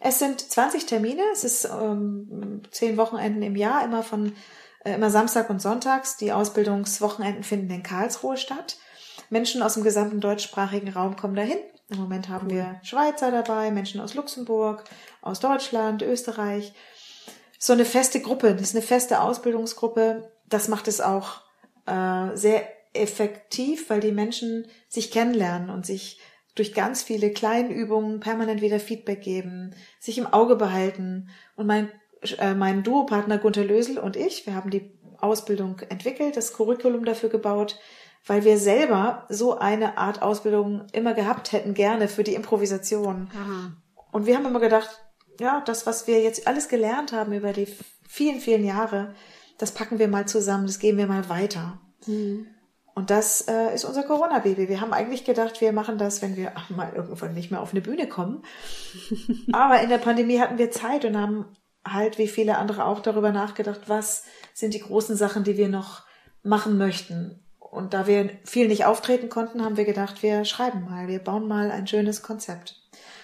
[0.00, 4.32] Es sind 20 Termine, es ist ähm, zehn Wochenenden im Jahr, immer von
[4.84, 6.16] äh, immer Samstag und Sonntags.
[6.16, 8.76] Die Ausbildungswochenenden finden in Karlsruhe statt.
[9.30, 11.58] Menschen aus dem gesamten deutschsprachigen Raum kommen dahin.
[11.88, 12.56] Im Moment haben cool.
[12.56, 14.84] wir Schweizer dabei, Menschen aus Luxemburg,
[15.20, 16.72] aus Deutschland, Österreich.
[17.58, 20.30] So eine feste Gruppe, das ist eine feste Ausbildungsgruppe.
[20.48, 21.42] Das macht es auch
[21.86, 26.18] äh, sehr effektiv, weil die Menschen sich kennenlernen und sich
[26.54, 31.28] durch ganz viele kleine Übungen permanent wieder Feedback geben, sich im Auge behalten.
[31.56, 31.90] Und mein,
[32.38, 37.28] äh, mein Duopartner Gunther Lösel und ich, wir haben die Ausbildung entwickelt, das Curriculum dafür
[37.28, 37.78] gebaut,
[38.26, 43.30] weil wir selber so eine Art Ausbildung immer gehabt hätten, gerne für die Improvisation.
[43.34, 43.72] Aha.
[44.10, 44.90] Und wir haben immer gedacht,
[45.40, 47.66] ja, das, was wir jetzt alles gelernt haben über die
[48.06, 49.14] vielen, vielen Jahre,
[49.58, 51.80] das packen wir mal zusammen, das geben wir mal weiter.
[52.06, 52.46] Mhm.
[52.94, 54.68] Und das äh, ist unser Corona-Baby.
[54.68, 57.80] Wir haben eigentlich gedacht, wir machen das, wenn wir mal irgendwann nicht mehr auf eine
[57.80, 58.42] Bühne kommen.
[59.52, 61.46] Aber in der Pandemie hatten wir Zeit und haben
[61.86, 66.02] halt wie viele andere auch darüber nachgedacht, was sind die großen Sachen, die wir noch
[66.42, 67.42] machen möchten.
[67.58, 71.48] Und da wir viel nicht auftreten konnten, haben wir gedacht, wir schreiben mal, wir bauen
[71.48, 72.76] mal ein schönes Konzept.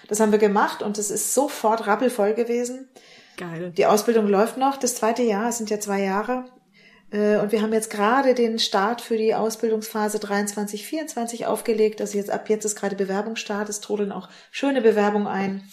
[0.07, 2.89] Das haben wir gemacht und es ist sofort rappelvoll gewesen.
[3.37, 3.71] Geil.
[3.77, 6.45] Die Ausbildung läuft noch, das zweite Jahr, es sind ja zwei Jahre.
[7.11, 12.01] Äh, und wir haben jetzt gerade den Start für die Ausbildungsphase 23, 24 aufgelegt.
[12.01, 13.69] Also jetzt ab jetzt ist gerade Bewerbungsstart.
[13.69, 15.63] Es trudeln auch schöne Bewerbungen ein.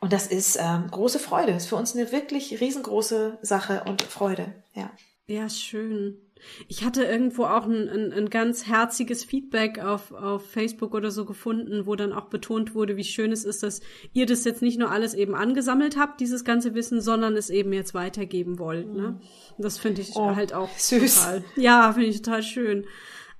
[0.00, 1.52] Und das ist ähm, große Freude.
[1.52, 4.52] Das ist für uns eine wirklich riesengroße Sache und Freude.
[4.74, 4.90] Ja.
[5.26, 6.25] Ja, schön.
[6.68, 11.24] Ich hatte irgendwo auch ein, ein, ein ganz herziges Feedback auf, auf Facebook oder so
[11.24, 13.80] gefunden, wo dann auch betont wurde, wie schön es ist, dass
[14.12, 17.72] ihr das jetzt nicht nur alles eben angesammelt habt, dieses ganze Wissen, sondern es eben
[17.72, 18.92] jetzt weitergeben wollt.
[18.94, 19.20] Ne?
[19.56, 21.14] Und das finde ich oh, halt auch süß.
[21.14, 22.86] Total, ja, finde ich total schön.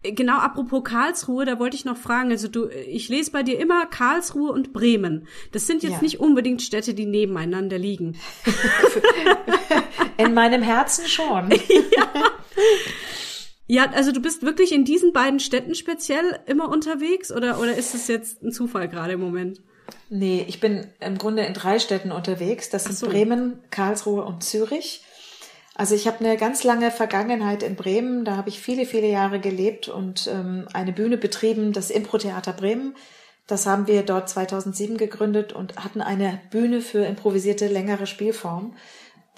[0.03, 3.87] Genau, apropos Karlsruhe, da wollte ich noch fragen, also du, ich lese bei dir immer
[3.87, 5.27] Karlsruhe und Bremen.
[5.53, 6.03] Das sind jetzt ja.
[6.03, 8.17] nicht unbedingt Städte, die nebeneinander liegen.
[10.17, 11.51] In meinem Herzen schon.
[11.97, 12.31] ja.
[13.69, 17.95] Ja, also du bist wirklich in diesen beiden Städten speziell immer unterwegs oder, oder ist
[17.95, 19.61] es jetzt ein Zufall gerade im Moment?
[20.09, 22.71] Nee, ich bin im Grunde in drei Städten unterwegs.
[22.71, 23.09] Das sind so.
[23.09, 25.05] Bremen, Karlsruhe und Zürich.
[25.75, 28.25] Also ich habe eine ganz lange Vergangenheit in Bremen.
[28.25, 32.95] Da habe ich viele, viele Jahre gelebt und ähm, eine Bühne betrieben, das Impro-Theater Bremen.
[33.47, 38.75] Das haben wir dort 2007 gegründet und hatten eine Bühne für improvisierte längere Spielform.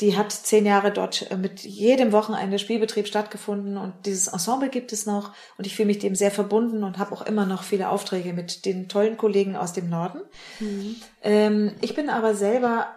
[0.00, 4.92] Die hat zehn Jahre dort äh, mit jedem Wochenende Spielbetrieb stattgefunden und dieses Ensemble gibt
[4.92, 7.88] es noch und ich fühle mich dem sehr verbunden und habe auch immer noch viele
[7.88, 10.20] Aufträge mit den tollen Kollegen aus dem Norden.
[10.60, 10.96] Mhm.
[11.22, 12.88] Ähm, ich bin aber selber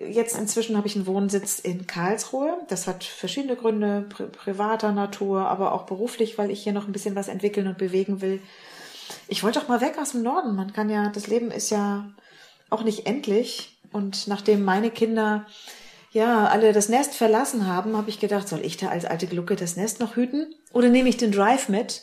[0.00, 2.58] jetzt inzwischen habe ich einen Wohnsitz in Karlsruhe.
[2.68, 6.92] Das hat verschiedene Gründe, pri privater Natur, aber auch beruflich, weil ich hier noch ein
[6.92, 8.40] bisschen was entwickeln und bewegen will.
[9.28, 10.54] Ich wollte doch mal weg aus dem Norden.
[10.54, 12.10] Man kann ja, das Leben ist ja
[12.70, 13.76] auch nicht endlich.
[13.92, 15.46] Und nachdem meine Kinder
[16.14, 19.56] ja alle das Nest verlassen haben, habe ich gedacht, soll ich da als alte Glucke
[19.56, 20.54] das Nest noch hüten?
[20.72, 22.02] Oder nehme ich den Drive mit?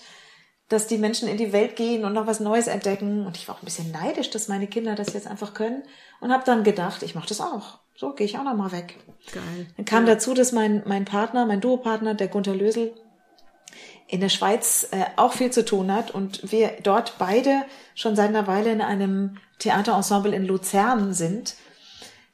[0.71, 3.25] dass die Menschen in die Welt gehen und noch was Neues entdecken.
[3.25, 5.83] Und ich war auch ein bisschen neidisch, dass meine Kinder das jetzt einfach können.
[6.21, 7.79] Und habe dann gedacht, ich mache das auch.
[7.95, 8.95] So gehe ich auch noch mal weg.
[9.33, 9.67] Geil.
[9.75, 10.13] Dann kam ja.
[10.13, 12.93] dazu, dass mein, mein Partner, mein Duopartner, der Gunther Lösel,
[14.07, 18.29] in der Schweiz äh, auch viel zu tun hat und wir dort beide schon seit
[18.29, 21.55] einer Weile in einem Theaterensemble in Luzern sind.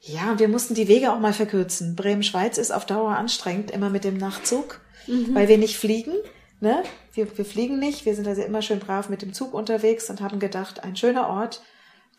[0.08, 1.94] Ja, und wir mussten die Wege auch mal verkürzen.
[1.94, 5.34] Bremen-Schweiz ist auf Dauer anstrengend, immer mit dem Nachtzug, mhm.
[5.34, 6.14] weil wir nicht fliegen.
[6.60, 6.82] Ne?
[7.12, 10.20] Wir, wir fliegen nicht, wir sind also immer schön brav mit dem Zug unterwegs und
[10.20, 11.62] haben gedacht, ein schöner Ort,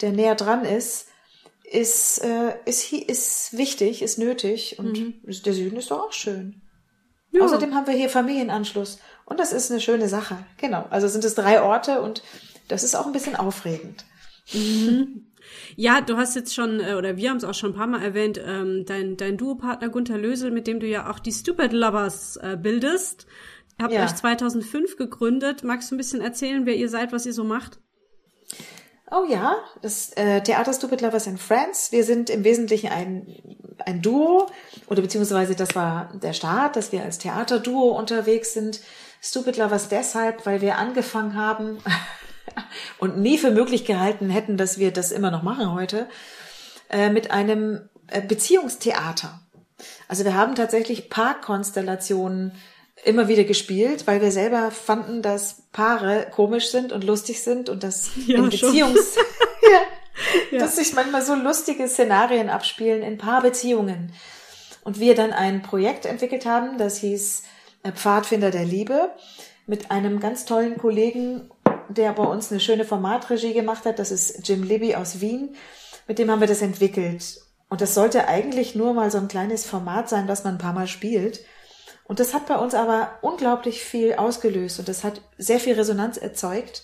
[0.02, 1.08] der näher dran ist,
[1.64, 5.14] ist, äh, ist, ist wichtig, ist nötig und mhm.
[5.46, 6.62] der Süden ist doch auch schön.
[7.32, 7.44] Ja.
[7.44, 10.38] Außerdem haben wir hier Familienanschluss und das ist eine schöne Sache.
[10.58, 12.24] Genau, also sind es drei Orte und
[12.68, 14.06] das ist auch ein bisschen aufregend.
[14.54, 15.26] Mhm.
[15.76, 18.02] Ja, du hast jetzt schon, äh, oder wir haben es auch schon ein paar Mal
[18.02, 22.38] erwähnt, ähm, dein, dein Duopartner Gunther Lösel, mit dem du ja auch die Stupid Lovers
[22.38, 23.28] äh, bildest.
[23.78, 24.04] Ihr habt ja.
[24.04, 25.64] euch 2005 gegründet.
[25.64, 27.80] Magst du ein bisschen erzählen, wer ihr seid, was ihr so macht?
[29.12, 31.92] Oh ja, das äh, Theater Stupid Lovers in France.
[31.92, 33.26] Wir sind im Wesentlichen ein,
[33.86, 34.48] ein Duo,
[34.88, 38.82] oder beziehungsweise das war der Start, dass wir als Theaterduo unterwegs sind.
[39.22, 41.80] Stupid Lovers deshalb, weil wir angefangen haben
[43.00, 46.08] und nie für möglich gehalten hätten, dass wir das immer noch machen heute,
[46.90, 49.42] äh, mit einem äh, Beziehungstheater.
[50.08, 52.54] Also wir haben tatsächlich Parkkonstellationen
[53.06, 57.84] immer wieder gespielt, weil wir selber fanden, dass Paare komisch sind und lustig sind und
[57.84, 59.16] dass ja, in Beziehungs
[59.62, 59.82] ja,
[60.52, 60.60] ja.
[60.60, 64.14] dass sich manchmal so lustige Szenarien abspielen in Paarbeziehungen.
[64.84, 67.44] Und wir dann ein Projekt entwickelt haben, das hieß
[67.84, 69.12] äh, Pfadfinder der Liebe
[69.68, 71.52] mit einem ganz tollen Kollegen,
[71.90, 74.00] der bei uns eine schöne Formatregie gemacht hat.
[74.00, 75.56] Das ist Jim Libby aus Wien.
[76.08, 77.42] Mit dem haben wir das entwickelt.
[77.70, 80.74] Und das sollte eigentlich nur mal so ein kleines Format sein, was man ein paar
[80.74, 81.42] Mal spielt.
[82.10, 86.18] Und das hat bei uns aber unglaublich viel ausgelöst und das hat sehr viel Resonanz
[86.18, 86.84] erzeugt.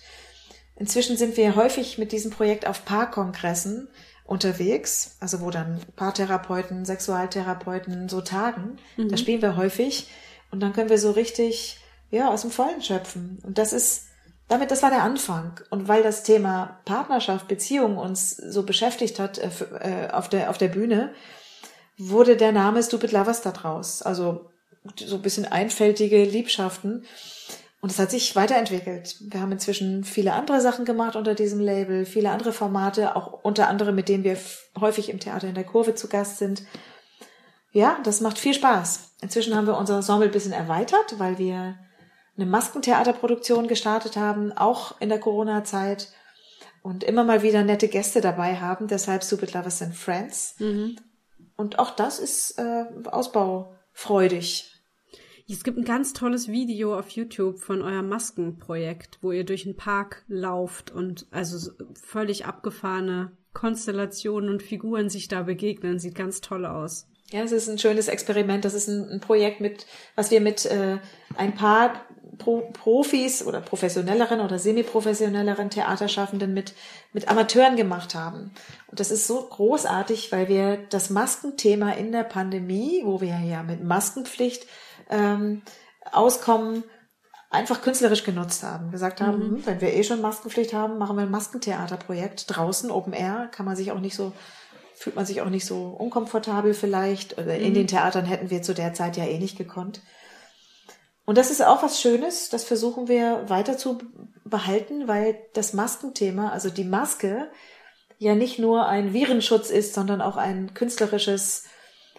[0.76, 3.88] Inzwischen sind wir häufig mit diesem Projekt auf Paarkongressen
[4.26, 8.78] unterwegs, also wo dann Paartherapeuten, Sexualtherapeuten so tagen.
[8.98, 9.10] Mhm.
[9.10, 10.10] Da spielen wir häufig
[10.52, 11.80] und dann können wir so richtig,
[12.12, 13.40] ja, aus dem Vollen schöpfen.
[13.44, 14.08] Und das ist,
[14.48, 15.60] damit, das war der Anfang.
[15.70, 19.50] Und weil das Thema Partnerschaft, Beziehung uns so beschäftigt hat äh,
[19.82, 21.14] äh auf, der, auf der Bühne,
[21.98, 24.02] wurde der Name Stupid Lovers da draus.
[24.02, 24.50] Also
[24.98, 27.06] so ein bisschen einfältige Liebschaften.
[27.82, 29.18] Und es hat sich weiterentwickelt.
[29.22, 33.68] Wir haben inzwischen viele andere Sachen gemacht unter diesem Label, viele andere Formate, auch unter
[33.68, 34.38] anderem, mit denen wir
[34.80, 36.64] häufig im Theater in der Kurve zu Gast sind.
[37.72, 39.12] Ja, das macht viel Spaß.
[39.22, 41.78] Inzwischen haben wir unser Ensemble ein bisschen erweitert, weil wir
[42.38, 46.12] eine Maskentheaterproduktion gestartet haben, auch in der Corona-Zeit
[46.82, 50.56] und immer mal wieder nette Gäste dabei haben, deshalb Stupid Lovers and Friends.
[50.60, 50.98] Mhm.
[51.56, 54.72] Und auch das ist äh, ausbaufreudig.
[55.48, 59.76] Es gibt ein ganz tolles Video auf YouTube von eurem Maskenprojekt, wo ihr durch einen
[59.76, 66.00] Park lauft und also völlig abgefahrene Konstellationen und Figuren sich da begegnen.
[66.00, 67.08] Sieht ganz toll aus.
[67.32, 68.66] Ja, es ist ein schönes Experiment.
[68.66, 69.86] Das ist ein, ein Projekt mit,
[70.16, 70.98] was wir mit äh,
[71.38, 72.06] ein paar
[72.38, 76.74] Pro Profis oder professionelleren oder semi-professionelleren Theaterschaffenden mit,
[77.14, 78.52] mit Amateuren gemacht haben.
[78.88, 83.64] Und das ist so großartig, weil wir das Maskenthema in der Pandemie, wo wir ja
[83.64, 84.68] mit Maskenpflicht
[85.10, 85.62] ähm,
[86.12, 86.84] Auskommen
[87.50, 88.92] einfach künstlerisch genutzt haben.
[88.92, 89.56] Gesagt haben, mhm.
[89.56, 93.66] Hm, wenn wir eh schon Maskenpflicht haben, machen wir ein Maskentheaterprojekt draußen, Open Air, kann
[93.66, 94.34] man sich auch nicht so,
[94.96, 97.38] fühlt man sich auch nicht so unkomfortabel vielleicht.
[97.38, 97.76] Oder in mhm.
[97.76, 100.02] den Theatern hätten wir zu der Zeit ja eh nicht gekonnt.
[101.26, 103.98] Und das ist auch was Schönes, das versuchen wir weiter zu
[104.44, 107.50] behalten, weil das Maskenthema, also die Maske,
[108.20, 111.66] ja nicht nur ein Virenschutz ist, sondern auch ein künstlerisches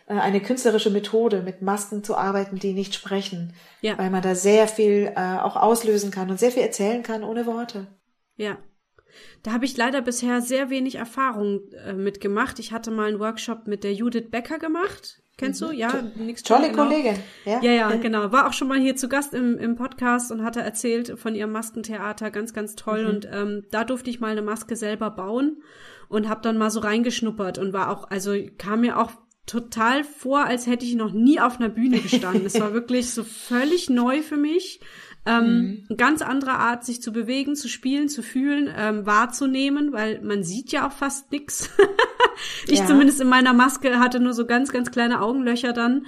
[0.07, 3.55] äh, eine künstlerische Methode, mit Masken zu arbeiten, die nicht sprechen.
[3.81, 3.97] Ja.
[3.99, 7.47] Weil man da sehr viel äh, auch auslösen kann und sehr viel erzählen kann ohne
[7.47, 7.87] Worte.
[8.37, 8.59] Ja.
[9.43, 12.59] Da habe ich leider bisher sehr wenig Erfahrung äh, mitgemacht.
[12.59, 15.23] Ich hatte mal einen Workshop mit der Judith Becker gemacht.
[15.39, 15.67] Kennst du?
[15.67, 15.75] Mhm.
[15.75, 16.85] Ja, nix Tolle genau.
[16.85, 17.17] Kollegin.
[17.45, 17.61] Ja.
[17.61, 18.33] ja, ja, genau.
[18.33, 21.53] War auch schon mal hier zu Gast im, im Podcast und hatte erzählt von ihrem
[21.53, 22.31] Maskentheater.
[22.31, 23.03] Ganz, ganz toll.
[23.03, 23.11] Mhm.
[23.11, 25.63] Und ähm, da durfte ich mal eine Maske selber bauen
[26.09, 29.13] und habe dann mal so reingeschnuppert und war auch, also kam mir auch
[29.45, 32.47] total vor, als hätte ich noch nie auf einer Bühne gestanden.
[32.47, 34.81] Es war wirklich so völlig neu für mich.
[35.27, 35.97] Ähm, mhm.
[35.97, 40.71] ganz andere Art, sich zu bewegen, zu spielen, zu fühlen, ähm, wahrzunehmen, weil man sieht
[40.71, 41.69] ja auch fast nix.
[42.67, 42.87] ich ja.
[42.87, 46.07] zumindest in meiner Maske hatte nur so ganz, ganz kleine Augenlöcher dann.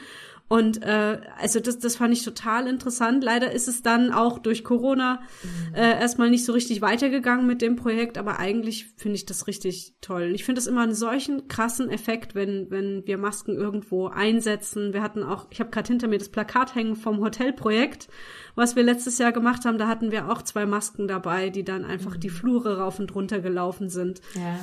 [0.48, 3.22] Und äh, also das, das fand ich total interessant.
[3.22, 5.74] Leider ist es dann auch durch Corona mhm.
[5.74, 9.96] äh, erstmal nicht so richtig weitergegangen mit dem Projekt, aber eigentlich finde ich das richtig
[10.00, 10.32] toll.
[10.34, 14.94] Ich finde es immer einen solchen krassen Effekt, wenn, wenn wir Masken irgendwo einsetzen.
[14.94, 18.08] Wir hatten auch, ich habe gerade hinter mir das Plakat hängen vom Hotelprojekt,
[18.54, 19.76] was wir letztes Jahr gemacht haben.
[19.76, 22.20] Da hatten wir auch zwei Masken dabei, die dann einfach mhm.
[22.20, 24.22] die Flure rauf und runter gelaufen sind.
[24.34, 24.58] Ja.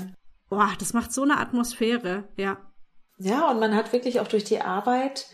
[0.49, 2.57] Boah, das macht so eine Atmosphäre, ja.
[3.17, 5.27] Ja, und man hat wirklich auch durch die Arbeit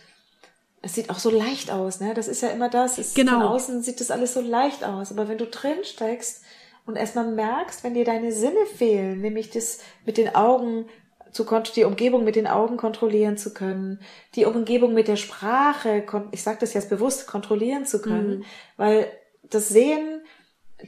[0.81, 2.13] es sieht auch so leicht aus, ne?
[2.13, 2.97] Das ist ja immer das.
[2.97, 3.33] Es, genau.
[3.33, 5.11] Von außen sieht das alles so leicht aus.
[5.11, 6.43] Aber wenn du drin steckst
[6.85, 10.85] und erstmal merkst, wenn dir deine Sinne fehlen, nämlich das mit den Augen
[11.31, 14.01] zu die Umgebung mit den Augen kontrollieren zu können,
[14.35, 18.45] die Umgebung mit der Sprache, ich sage das jetzt bewusst, kontrollieren zu können, mhm.
[18.75, 19.07] weil
[19.43, 20.21] das Sehen,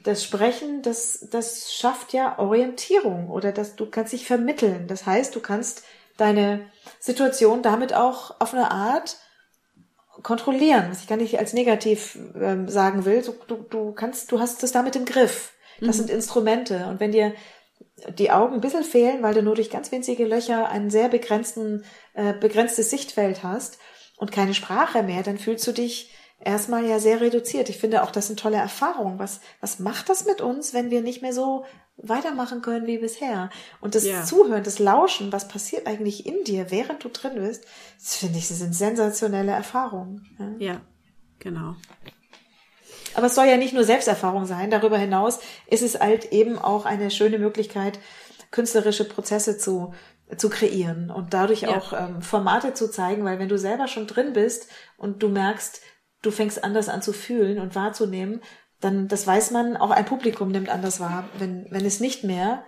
[0.04, 4.88] das Sprechen, das, das schafft ja Orientierung oder das, du kannst dich vermitteln.
[4.88, 5.84] Das heißt, du kannst
[6.18, 6.66] deine
[7.00, 9.18] Situation damit auch auf eine Art
[10.24, 13.22] kontrollieren, was ich gar nicht als negativ ähm, sagen will.
[13.22, 15.54] Du, du, du kannst, du hast es damit im Griff.
[15.80, 16.02] Das mhm.
[16.02, 16.88] sind Instrumente.
[16.88, 17.34] Und wenn dir
[18.18, 21.86] die Augen ein bisschen fehlen, weil du nur durch ganz winzige Löcher ein sehr begrenzten,
[22.14, 23.78] äh, begrenztes Sichtfeld hast
[24.18, 26.12] und keine Sprache mehr, dann fühlst du dich
[26.46, 27.70] erstmal ja sehr reduziert.
[27.70, 29.20] Ich finde auch, das sind tolle Erfahrungen.
[29.20, 31.66] Was, was macht das mit uns, wenn wir nicht mehr so
[31.98, 33.50] weitermachen können wie bisher?
[33.82, 34.24] Und das ja.
[34.24, 37.66] Zuhören, das Lauschen, was passiert eigentlich in dir, während du drin bist,
[38.00, 40.58] das finde ich, das sind sensationelle Erfahrungen.
[40.60, 40.82] Ja, ja
[41.40, 41.76] genau.
[43.16, 44.72] Aber es soll ja nicht nur Selbsterfahrung sein.
[44.72, 48.00] Darüber hinaus ist es halt eben auch eine schöne Möglichkeit,
[48.50, 49.94] künstlerische Prozesse zu,
[50.38, 51.78] zu kreieren und dadurch ja.
[51.78, 55.82] auch ähm, Formate zu zeigen, weil wenn du selber schon drin bist und du merkst,
[56.24, 58.42] du fängst anders an zu fühlen und wahrzunehmen,
[58.80, 62.64] dann, das weiß man, auch ein Publikum nimmt anders wahr, wenn, wenn es nicht mehr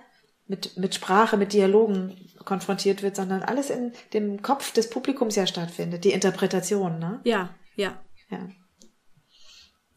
[0.48, 5.48] mit, mit Sprache, mit Dialogen konfrontiert wird, sondern alles in dem Kopf des Publikums ja
[5.48, 7.20] stattfindet, die Interpretation, ne?
[7.24, 8.00] Ja, ja.
[8.30, 8.39] Ja.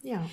[0.01, 0.27] Ja.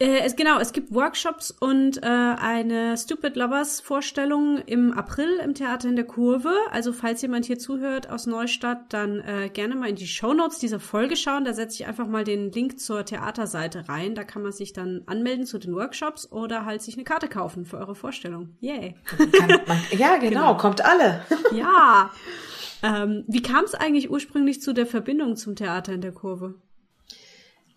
[0.00, 5.52] Äh, es, genau, es gibt Workshops und äh, eine Stupid Lovers Vorstellung im April im
[5.54, 6.54] Theater in der Kurve.
[6.70, 10.80] Also falls jemand hier zuhört aus Neustadt, dann äh, gerne mal in die Shownotes dieser
[10.80, 11.44] Folge schauen.
[11.44, 14.14] Da setze ich einfach mal den Link zur Theaterseite rein.
[14.14, 17.66] Da kann man sich dann anmelden zu den Workshops oder halt sich eine Karte kaufen
[17.66, 18.56] für eure Vorstellung.
[18.60, 18.96] Yay.
[19.98, 21.26] Ja, genau, genau, kommt alle.
[21.52, 22.10] ja.
[22.82, 26.54] Ähm, wie kam es eigentlich ursprünglich zu der Verbindung zum Theater in der Kurve?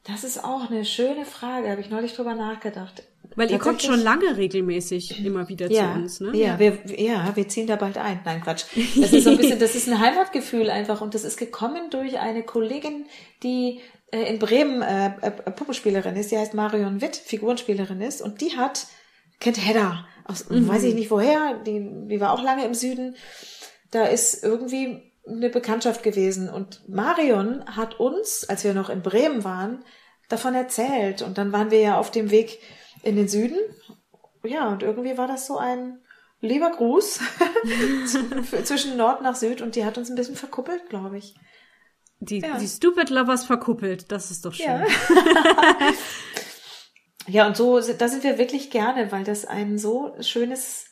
[0.03, 3.03] Das ist auch eine schöne Frage, habe ich neulich drüber nachgedacht.
[3.35, 6.37] Weil ihr kommt schon lange regelmäßig immer wieder ja, zu uns, ne?
[6.37, 8.19] Ja, wir, ja, wir ziehen da bald ein.
[8.25, 8.65] Nein, Quatsch.
[8.99, 12.19] Das ist so ein bisschen, das ist ein Heimatgefühl einfach und das ist gekommen durch
[12.19, 13.05] eine Kollegin,
[13.43, 13.79] die
[14.11, 16.31] äh, in Bremen äh, äh, Puppenspielerin ist.
[16.31, 18.87] Die heißt Marion Witt, Figurenspielerin ist und die hat,
[19.39, 20.67] kennt Hedda, aus, mhm.
[20.67, 23.15] weiß ich nicht woher, die, die war auch lange im Süden.
[23.91, 26.49] Da ist irgendwie eine Bekanntschaft gewesen.
[26.49, 29.83] Und Marion hat uns, als wir noch in Bremen waren,
[30.29, 31.21] davon erzählt.
[31.21, 32.59] Und dann waren wir ja auf dem Weg
[33.03, 33.57] in den Süden.
[34.43, 35.99] Ja, und irgendwie war das so ein
[36.41, 37.19] lieber Gruß
[38.63, 41.35] zwischen Nord nach Süd und die hat uns ein bisschen verkuppelt, glaube ich.
[42.19, 42.57] Die, ja.
[42.57, 44.65] die Stupid Lovers verkuppelt, das ist doch schön.
[44.65, 44.85] Ja.
[47.27, 50.85] ja, und so, da sind wir wirklich gerne, weil das ein so schönes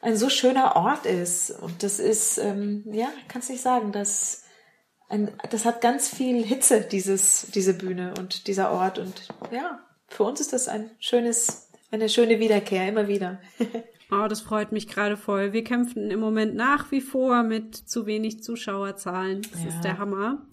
[0.00, 1.50] ein so schöner Ort ist.
[1.50, 4.44] Und das ist, ähm, ja, kannst nicht sagen, das,
[5.08, 8.98] ein, das hat ganz viel Hitze, dieses, diese Bühne und dieser Ort.
[8.98, 13.40] Und ja, für uns ist das ein schönes, eine schöne Wiederkehr, immer wieder.
[14.10, 15.52] Oh, das freut mich gerade voll.
[15.52, 19.42] Wir kämpfen im Moment nach wie vor mit zu wenig Zuschauerzahlen.
[19.52, 19.68] Das ja.
[19.68, 20.46] ist der Hammer.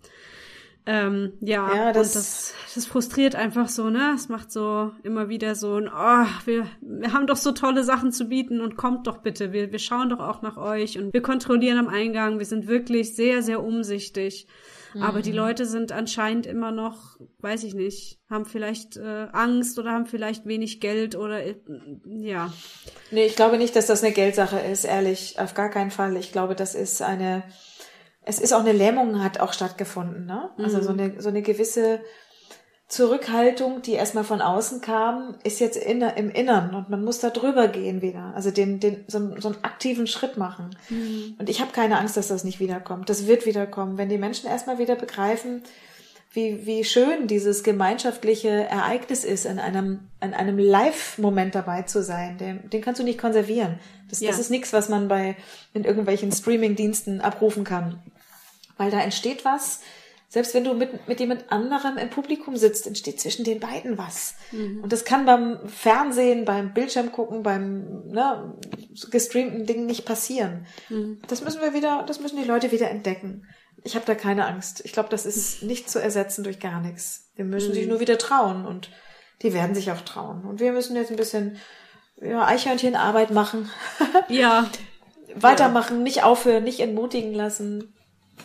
[0.88, 4.14] Ähm, ja, ja das, und das, das frustriert einfach so, ne?
[4.16, 8.12] Es macht so immer wieder so ein, oh, wir, wir haben doch so tolle Sachen
[8.12, 11.22] zu bieten und kommt doch bitte, wir, wir schauen doch auch nach euch und wir
[11.24, 14.48] kontrollieren am Eingang, wir sind wirklich sehr, sehr umsichtig.
[14.94, 15.04] Mhm.
[15.04, 15.38] Aber die mhm.
[15.38, 20.46] Leute sind anscheinend immer noch, weiß ich nicht, haben vielleicht äh, Angst oder haben vielleicht
[20.46, 21.56] wenig Geld oder äh,
[22.06, 22.54] ja.
[23.10, 26.16] Nee, ich glaube nicht, dass das eine Geldsache ist, ehrlich, auf gar keinen Fall.
[26.16, 27.44] Ich glaube, das ist eine
[28.26, 30.50] es ist auch eine Lähmung hat auch stattgefunden, ne?
[30.58, 30.84] Also mhm.
[30.84, 32.00] so eine so eine gewisse
[32.88, 37.32] Zurückhaltung, die erstmal von außen kam, ist jetzt in, im Innern und man muss da
[37.32, 38.32] drüber gehen wieder.
[38.36, 40.76] Also den, den, so, so einen aktiven Schritt machen.
[40.90, 41.36] Mhm.
[41.40, 43.10] Und ich habe keine Angst, dass das nicht wiederkommt.
[43.10, 43.98] Das wird wiederkommen.
[43.98, 45.64] Wenn die Menschen erstmal wieder begreifen,
[46.32, 52.38] wie, wie schön dieses gemeinschaftliche Ereignis ist, in einem, in einem Live-Moment dabei zu sein.
[52.38, 53.80] Den, den kannst du nicht konservieren.
[54.10, 54.30] Das, ja.
[54.30, 55.38] das ist nichts, was man bei
[55.74, 58.00] in irgendwelchen Streaming-Diensten abrufen kann
[58.78, 59.82] weil da entsteht was.
[60.28, 64.36] Selbst wenn du mit, mit jemand anderem im Publikum sitzt, entsteht zwischen den beiden was.
[64.52, 64.82] Mhm.
[64.84, 68.54] Und das kann beim Fernsehen, beim Bildschirm gucken, beim ne,
[69.12, 70.66] gestreamten Ding nicht passieren.
[70.90, 71.22] Mhm.
[71.28, 73.48] Das müssen wir wieder, das müssen die Leute wieder entdecken.
[73.84, 74.82] Ich habe da keine Angst.
[74.84, 77.30] Ich glaube, das ist nicht zu ersetzen durch gar nichts.
[77.36, 77.76] Wir müssen mhm.
[77.76, 78.90] sich nur wieder trauen und
[79.42, 80.44] die werden sich auch trauen.
[80.44, 81.58] Und wir müssen jetzt ein bisschen
[82.22, 83.70] ja, Eichhörnchenarbeit machen.
[84.28, 84.70] Ja.
[85.36, 87.95] Weitermachen, nicht aufhören, nicht entmutigen lassen.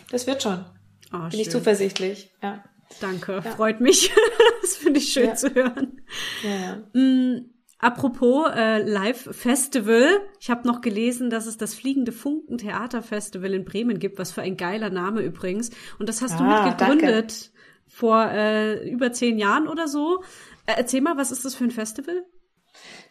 [0.09, 0.65] Das wird schon.
[1.13, 1.39] Oh, Bin schön.
[1.39, 2.63] ich zuversichtlich, ja.
[2.99, 3.51] Danke, ja.
[3.51, 4.11] freut mich.
[4.61, 5.35] das finde ich schön ja.
[5.35, 6.01] zu hören.
[6.43, 10.21] Ja, mm, apropos äh, Live-Festival.
[10.39, 14.19] Ich habe noch gelesen, dass es das Fliegende Funken Theaterfestival in Bremen gibt.
[14.19, 15.69] Was für ein geiler Name übrigens.
[15.99, 17.51] Und das hast ah, du mitgegründet danke.
[17.87, 20.21] vor äh, über zehn Jahren oder so.
[20.65, 22.25] Äh, erzähl mal, was ist das für ein Festival?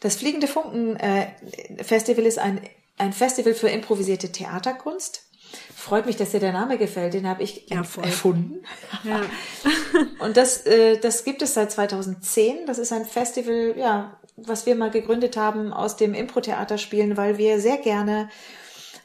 [0.01, 1.29] Das Fliegende Funken äh,
[1.83, 2.61] Festival ist ein
[3.01, 5.30] ein Festival für improvisierte Theaterkunst.
[5.75, 7.15] Freut mich, dass dir der Name gefällt.
[7.15, 8.63] Den habe ich ja, erfunden.
[9.03, 9.23] Ja.
[10.25, 12.67] und das, äh, das gibt es seit 2010.
[12.67, 17.39] Das ist ein Festival, ja, was wir mal gegründet haben aus dem Impro-Theater spielen, weil
[17.39, 18.29] wir sehr gerne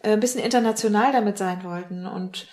[0.03, 2.47] äh, ein bisschen international damit sein wollten und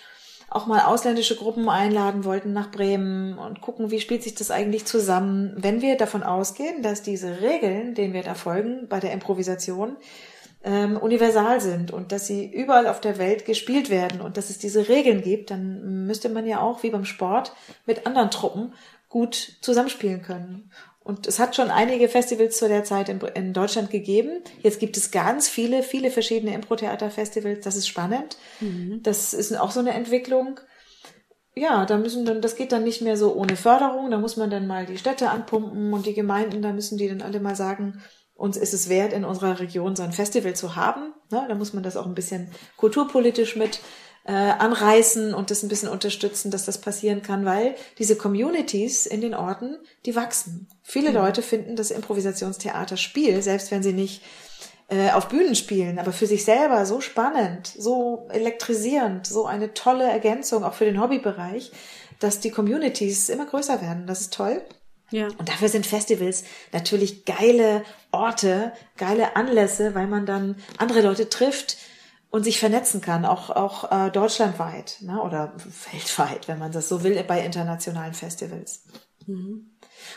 [0.49, 4.85] auch mal ausländische Gruppen einladen wollten nach Bremen und gucken, wie spielt sich das eigentlich
[4.85, 9.97] zusammen, wenn wir davon ausgehen, dass diese Regeln, denen wir da folgen bei der Improvisation,
[10.63, 14.59] ähm, universal sind und dass sie überall auf der Welt gespielt werden und dass es
[14.59, 17.53] diese Regeln gibt, dann müsste man ja auch wie beim Sport
[17.85, 18.73] mit anderen Truppen
[19.09, 20.71] gut zusammenspielen können.
[21.03, 24.41] Und es hat schon einige Festivals zu der Zeit in, in Deutschland gegeben.
[24.61, 27.65] Jetzt gibt es ganz viele, viele verschiedene Impro-Theater-Festivals.
[27.65, 28.37] Das ist spannend.
[28.61, 29.01] Mhm.
[29.03, 30.61] Das ist auch so eine Entwicklung.
[31.55, 34.11] Ja, da müssen dann, das geht dann nicht mehr so ohne Förderung.
[34.11, 37.21] Da muss man dann mal die Städte anpumpen und die Gemeinden, da müssen die dann
[37.21, 38.01] alle mal sagen,
[38.43, 41.13] uns ist es wert, in unserer Region so ein Festival zu haben.
[41.31, 41.45] Ne?
[41.47, 43.79] Da muss man das auch ein bisschen kulturpolitisch mit
[44.25, 49.21] äh, anreißen und das ein bisschen unterstützen, dass das passieren kann, weil diese Communities in
[49.21, 50.67] den Orten, die wachsen.
[50.81, 51.15] Viele mhm.
[51.15, 54.21] Leute finden das Improvisationstheater Spiel, selbst wenn sie nicht
[54.89, 60.03] äh, auf Bühnen spielen, aber für sich selber so spannend, so elektrisierend, so eine tolle
[60.03, 61.71] Ergänzung auch für den Hobbybereich,
[62.19, 64.05] dass die Communities immer größer werden.
[64.05, 64.61] Das ist toll.
[65.13, 65.27] Ja.
[65.37, 71.77] Und dafür sind Festivals natürlich geile Orte, geile Anlässe, weil man dann andere Leute trifft
[72.31, 75.21] und sich vernetzen kann, auch, auch äh, deutschlandweit ne?
[75.21, 75.53] oder
[75.91, 78.85] weltweit, wenn man das so will, bei internationalen Festivals.
[79.27, 79.72] Mhm.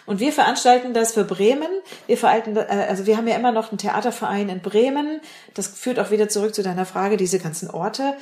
[0.07, 1.69] Und wir veranstalten das für Bremen.
[2.07, 5.21] Wir veralten, äh, also wir haben ja immer noch einen Theaterverein in Bremen.
[5.55, 8.15] Das führt auch wieder zurück zu deiner Frage, diese ganzen Orte.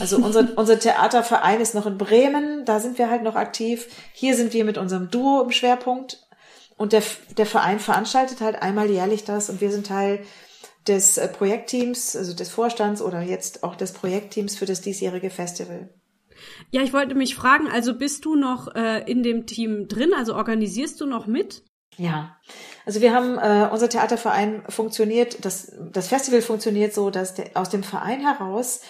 [0.00, 2.64] Also unser, unser Theaterverein ist noch in Bremen.
[2.64, 3.86] Da sind wir halt noch aktiv.
[4.12, 6.26] Hier sind wir mit unserem Duo im Schwerpunkt.
[6.76, 7.02] Und der,
[7.36, 10.20] der Verein veranstaltet halt einmal jährlich das und wir sind Teil
[10.86, 15.90] des äh, Projektteams, also des Vorstands oder jetzt auch des Projektteams für das diesjährige Festival.
[16.70, 20.34] Ja, ich wollte mich fragen, also bist du noch äh, in dem Team drin, also
[20.34, 21.62] organisierst du noch mit?
[21.96, 22.36] Ja,
[22.86, 27.68] also wir haben, äh, unser Theaterverein funktioniert, das, das Festival funktioniert so, dass der, aus
[27.68, 28.80] dem Verein heraus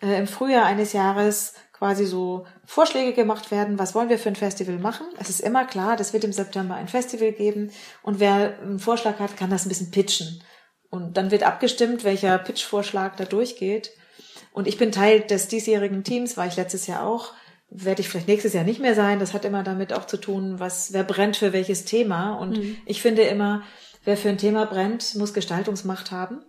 [0.00, 4.36] äh, im Frühjahr eines Jahres quasi so Vorschläge gemacht werden, was wollen wir für ein
[4.36, 5.06] Festival machen.
[5.18, 7.72] Es ist immer klar, das wird im September ein Festival geben
[8.02, 10.42] und wer einen Vorschlag hat, kann das ein bisschen pitchen.
[10.90, 13.90] Und dann wird abgestimmt, welcher Pitch-Vorschlag da durchgeht.
[14.52, 17.32] Und ich bin Teil des diesjährigen Teams, war ich letztes Jahr auch.
[17.70, 19.18] Werde ich vielleicht nächstes Jahr nicht mehr sein.
[19.18, 22.34] Das hat immer damit auch zu tun, was, wer brennt für welches Thema.
[22.34, 22.76] Und mhm.
[22.84, 23.62] ich finde immer,
[24.04, 26.44] wer für ein Thema brennt, muss Gestaltungsmacht haben.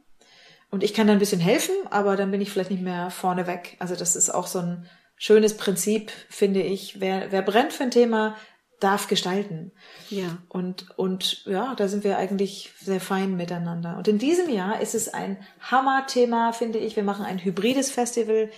[0.70, 3.47] Und ich kann da ein bisschen helfen, aber dann bin ich vielleicht nicht mehr vorne
[3.47, 3.78] weg.
[3.80, 6.99] Also das ist auch so ein schönes Prinzip, finde ich.
[6.99, 8.36] Wer, wer brennt für ein Thema,
[8.84, 9.72] darf gestalten.
[10.10, 10.38] Ja.
[10.50, 13.98] Und, und ja, da sind wir eigentlich sehr fein miteinander.
[13.98, 16.96] Und in diesem Jahr ist es ein Hammerthema, finde ich.
[16.96, 18.50] Wir machen ein hybrides Festival.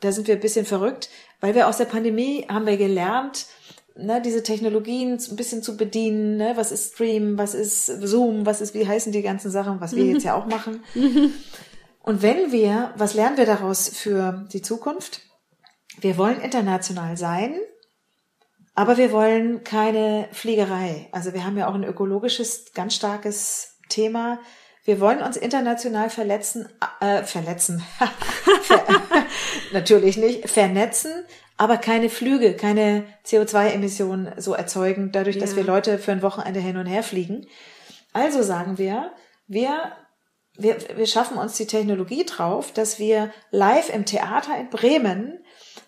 [0.00, 1.10] Da sind wir ein bisschen verrückt,
[1.40, 3.46] weil wir aus der Pandemie haben wir gelernt,
[3.96, 6.36] ne, diese Technologien ein bisschen zu bedienen.
[6.36, 6.52] Ne?
[6.56, 10.04] Was ist Stream, was ist Zoom, was ist, wie heißen die ganzen Sachen, was wir
[10.04, 10.82] jetzt ja auch machen.
[12.00, 15.20] Und wenn wir, was lernen wir daraus für die Zukunft?
[16.00, 17.54] Wir wollen international sein
[18.74, 21.08] aber wir wollen keine Fliegerei.
[21.12, 24.40] Also wir haben ja auch ein ökologisches, ganz starkes Thema.
[24.84, 26.68] Wir wollen uns international verletzen,
[27.00, 27.82] äh, verletzen.
[29.72, 31.12] Natürlich nicht, vernetzen,
[31.56, 35.42] aber keine Flüge, keine CO2-Emissionen so erzeugen, dadurch, ja.
[35.42, 37.46] dass wir Leute für ein Wochenende hin und her fliegen.
[38.12, 39.12] Also sagen wir,
[39.46, 39.92] wir,
[40.56, 45.44] wir, wir schaffen uns die Technologie drauf, dass wir live im Theater in Bremen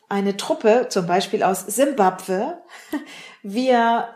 [0.09, 2.63] eine Truppe, zum Beispiel aus Simbabwe,
[3.43, 4.09] via,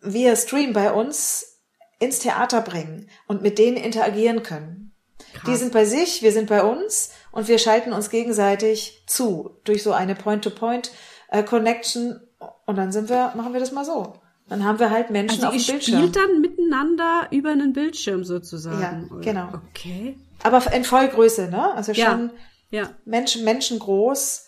[0.00, 1.56] via Stream bei uns
[1.98, 4.94] ins Theater bringen und mit denen interagieren können.
[5.32, 5.44] Krass.
[5.46, 9.82] Die sind bei sich, wir sind bei uns und wir schalten uns gegenseitig zu durch
[9.82, 12.20] so eine Point-to-Point-Connection
[12.66, 14.14] und dann sind wir, machen wir das mal so.
[14.48, 15.98] Dann haben wir halt Menschen also auf dem Bildschirm.
[15.98, 19.08] spielt dann miteinander über einen Bildschirm sozusagen.
[19.10, 19.48] Ja, genau.
[19.70, 20.16] Okay.
[20.42, 21.74] Aber in Vollgröße, ne?
[21.74, 22.30] Also schon
[22.70, 22.90] ja, ja.
[23.04, 24.45] Menschen, Menschen groß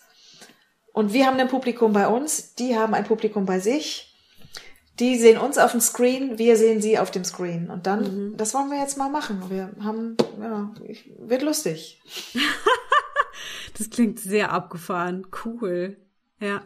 [0.99, 4.17] und wir haben ein Publikum bei uns, die haben ein Publikum bei sich.
[4.99, 7.71] Die sehen uns auf dem Screen, wir sehen sie auf dem Screen.
[7.71, 8.37] Und dann, mhm.
[8.37, 9.41] das wollen wir jetzt mal machen.
[9.49, 10.75] Wir haben, ja,
[11.21, 12.03] wird lustig.
[13.79, 15.25] das klingt sehr abgefahren.
[15.45, 15.99] Cool.
[16.41, 16.63] Ja.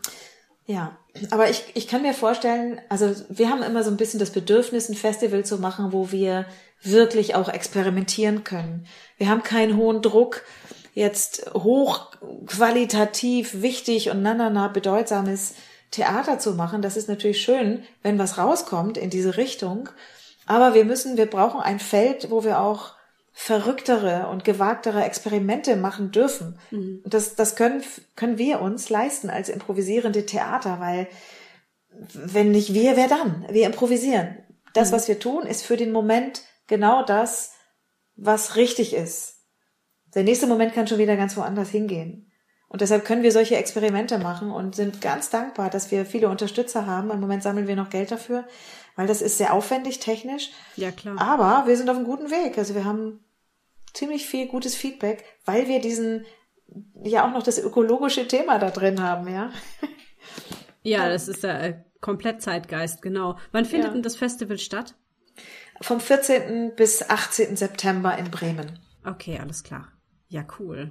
[0.65, 0.97] Ja,
[1.31, 4.89] aber ich, ich kann mir vorstellen, also wir haben immer so ein bisschen das Bedürfnis,
[4.89, 6.47] ein Festival zu machen, wo wir
[6.81, 8.87] wirklich auch experimentieren können.
[9.19, 10.43] Wir haben keinen hohen Druck
[10.93, 15.55] jetzt hochqualitativ wichtig und nanana bedeutsames
[15.91, 16.83] Theater zu machen.
[16.83, 19.89] Das ist natürlich schön, wenn was rauskommt in diese Richtung.
[20.47, 22.95] Aber wir müssen, wir brauchen ein Feld, wo wir auch
[23.33, 26.59] verrücktere und gewagtere Experimente machen dürfen.
[26.71, 27.03] Mhm.
[27.07, 27.83] Das, das können,
[28.15, 31.09] können wir uns leisten als improvisierende Theater, weil
[32.13, 33.47] wenn nicht wir, wer dann?
[33.51, 34.39] Wir improvisieren.
[34.75, 34.95] Das, mhm.
[34.95, 37.53] was wir tun, ist für den Moment genau das,
[38.17, 39.42] was richtig ist.
[40.15, 42.31] Der nächste Moment kann schon wieder ganz woanders hingehen.
[42.69, 46.87] Und deshalb können wir solche Experimente machen und sind ganz dankbar, dass wir viele Unterstützer
[46.87, 47.11] haben.
[47.11, 48.47] Im Moment sammeln wir noch Geld dafür,
[48.97, 50.51] weil das ist sehr aufwendig technisch.
[50.77, 51.21] Ja, klar.
[51.21, 52.57] Aber wir sind auf einem guten Weg.
[52.57, 53.21] Also wir haben
[53.93, 56.25] ziemlich viel gutes Feedback, weil wir diesen,
[57.03, 59.51] ja auch noch das ökologische Thema da drin haben, ja.
[60.85, 63.39] Ja, das ist ja äh, komplett Zeitgeist, genau.
[63.53, 63.93] Wann findet ja.
[63.93, 64.95] denn das Festival statt?
[65.81, 66.75] Vom 14.
[66.75, 67.57] bis 18.
[67.57, 68.81] September in Bremen.
[69.05, 69.92] Okay, alles klar.
[70.33, 70.91] Ja, cool.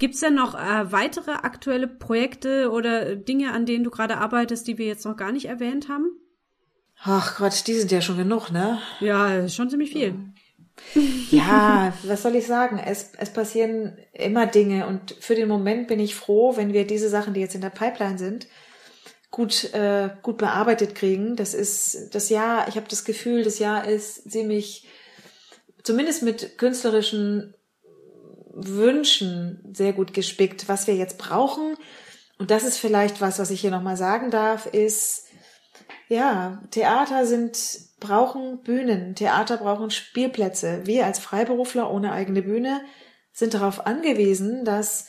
[0.00, 4.78] Gibt's denn noch äh, weitere aktuelle Projekte oder Dinge, an denen du gerade arbeitest, die
[4.78, 6.10] wir jetzt noch gar nicht erwähnt haben?
[7.00, 8.80] Ach Gott, die sind ja schon genug, ne?
[8.98, 10.14] Ja, schon ziemlich viel.
[11.30, 12.78] Ja, was soll ich sagen?
[12.78, 17.08] Es, es passieren immer Dinge und für den Moment bin ich froh, wenn wir diese
[17.08, 18.46] Sachen, die jetzt in der Pipeline sind,
[19.30, 21.36] gut, äh, gut bearbeitet kriegen.
[21.36, 24.88] Das ist das Jahr, ich habe das Gefühl, das Jahr ist ziemlich,
[25.82, 27.54] zumindest mit künstlerischen
[28.66, 30.68] Wünschen sehr gut gespickt.
[30.68, 31.76] Was wir jetzt brauchen,
[32.38, 35.26] und das ist vielleicht was, was ich hier nochmal sagen darf, ist,
[36.08, 37.58] ja, Theater sind,
[38.00, 40.82] brauchen Bühnen, Theater brauchen Spielplätze.
[40.84, 42.80] Wir als Freiberufler ohne eigene Bühne
[43.32, 45.08] sind darauf angewiesen, dass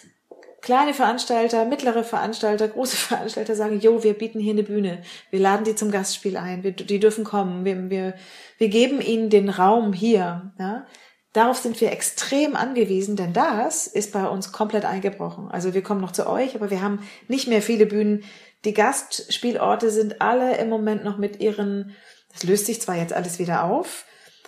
[0.61, 5.01] kleine Veranstalter, mittlere Veranstalter, große Veranstalter sagen, jo, wir bieten hier eine Bühne.
[5.29, 6.63] Wir laden die zum Gastspiel ein.
[6.63, 7.63] Wir, die dürfen kommen.
[7.65, 8.13] Wir, wir,
[8.57, 10.51] wir geben ihnen den Raum hier.
[10.59, 10.85] Ja?
[11.33, 15.49] Darauf sind wir extrem angewiesen, denn das ist bei uns komplett eingebrochen.
[15.51, 18.23] Also wir kommen noch zu euch, aber wir haben nicht mehr viele Bühnen,
[18.65, 21.95] die Gastspielorte sind alle im Moment noch mit ihren,
[22.33, 24.05] das löst sich zwar jetzt alles wieder auf,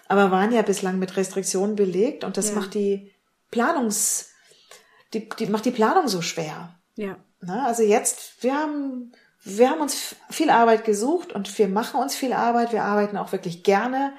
[0.07, 2.55] aber waren ja bislang mit Restriktionen belegt und das ja.
[2.55, 3.13] macht die
[3.51, 4.32] Planungs,
[5.13, 6.75] die, die macht die Planung so schwer.
[6.95, 7.17] Ja.
[7.41, 9.13] Na, also jetzt, wir haben,
[9.43, 12.71] wir haben uns viel Arbeit gesucht und wir machen uns viel Arbeit.
[12.73, 14.13] Wir arbeiten auch wirklich gerne.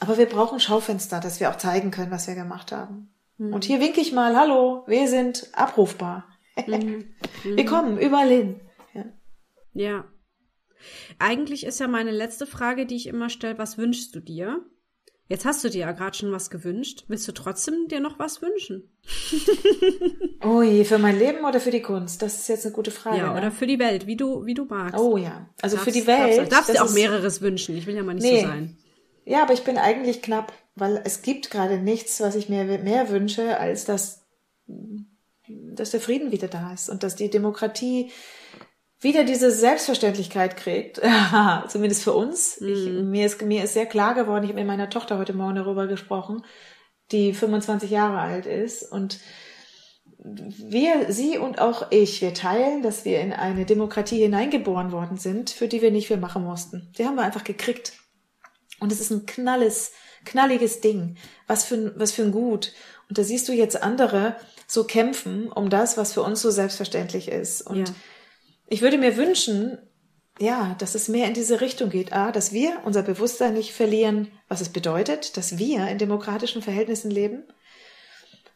[0.00, 3.14] Aber wir brauchen Schaufenster, dass wir auch zeigen können, was wir gemacht haben.
[3.38, 3.54] Mhm.
[3.54, 6.26] Und hier winke ich mal, hallo, wir sind abrufbar.
[6.66, 7.14] Mhm.
[7.44, 8.60] wir kommen überall hin.
[9.76, 10.04] Ja.
[11.18, 14.64] Eigentlich ist ja meine letzte Frage, die ich immer stelle, was wünschst du dir?
[15.28, 17.04] Jetzt hast du dir ja gerade schon was gewünscht.
[17.08, 18.88] Willst du trotzdem dir noch was wünschen?
[20.44, 22.22] oh je, für mein Leben oder für die Kunst?
[22.22, 23.18] Das ist jetzt eine gute Frage.
[23.18, 23.38] Ja, ne?
[23.38, 24.98] oder für die Welt, wie du, wie du magst.
[24.98, 26.38] Oh ja, also darfst, für die Welt.
[26.38, 27.76] Darfst, darfst dir auch mehreres wünschen.
[27.76, 28.40] Ich will ja mal nicht nee.
[28.40, 28.78] so sein.
[29.26, 33.10] Ja, aber ich bin eigentlich knapp, weil es gibt gerade nichts, was ich mir mehr
[33.10, 34.24] wünsche, als dass,
[35.48, 38.12] dass der Frieden wieder da ist und dass die Demokratie
[39.00, 41.00] wieder diese Selbstverständlichkeit kriegt,
[41.68, 42.60] zumindest für uns.
[42.60, 42.68] Mhm.
[42.68, 45.56] Ich, mir, ist, mir ist sehr klar geworden, ich habe mit meiner Tochter heute Morgen
[45.56, 46.44] darüber gesprochen,
[47.10, 49.18] die 25 Jahre alt ist und
[50.18, 55.50] wir, sie und auch ich, wir teilen, dass wir in eine Demokratie hineingeboren worden sind,
[55.50, 56.92] für die wir nicht viel machen mussten.
[56.96, 57.92] Die haben wir einfach gekriegt.
[58.80, 59.92] Und es ist ein knalles,
[60.24, 61.16] knalliges Ding.
[61.46, 62.72] Was für, was für ein Gut.
[63.08, 67.28] Und da siehst du jetzt andere so kämpfen um das, was für uns so selbstverständlich
[67.28, 67.62] ist.
[67.62, 67.94] Und ja
[68.68, 69.78] ich würde mir wünschen,
[70.38, 72.12] ja, dass es mehr in diese Richtung geht.
[72.12, 77.10] A, dass wir unser Bewusstsein nicht verlieren, was es bedeutet, dass wir in demokratischen Verhältnissen
[77.10, 77.44] leben.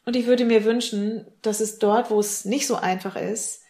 [0.04, 3.62] Und ich würde mir wünschen, dass es dort, wo es nicht so einfach ist,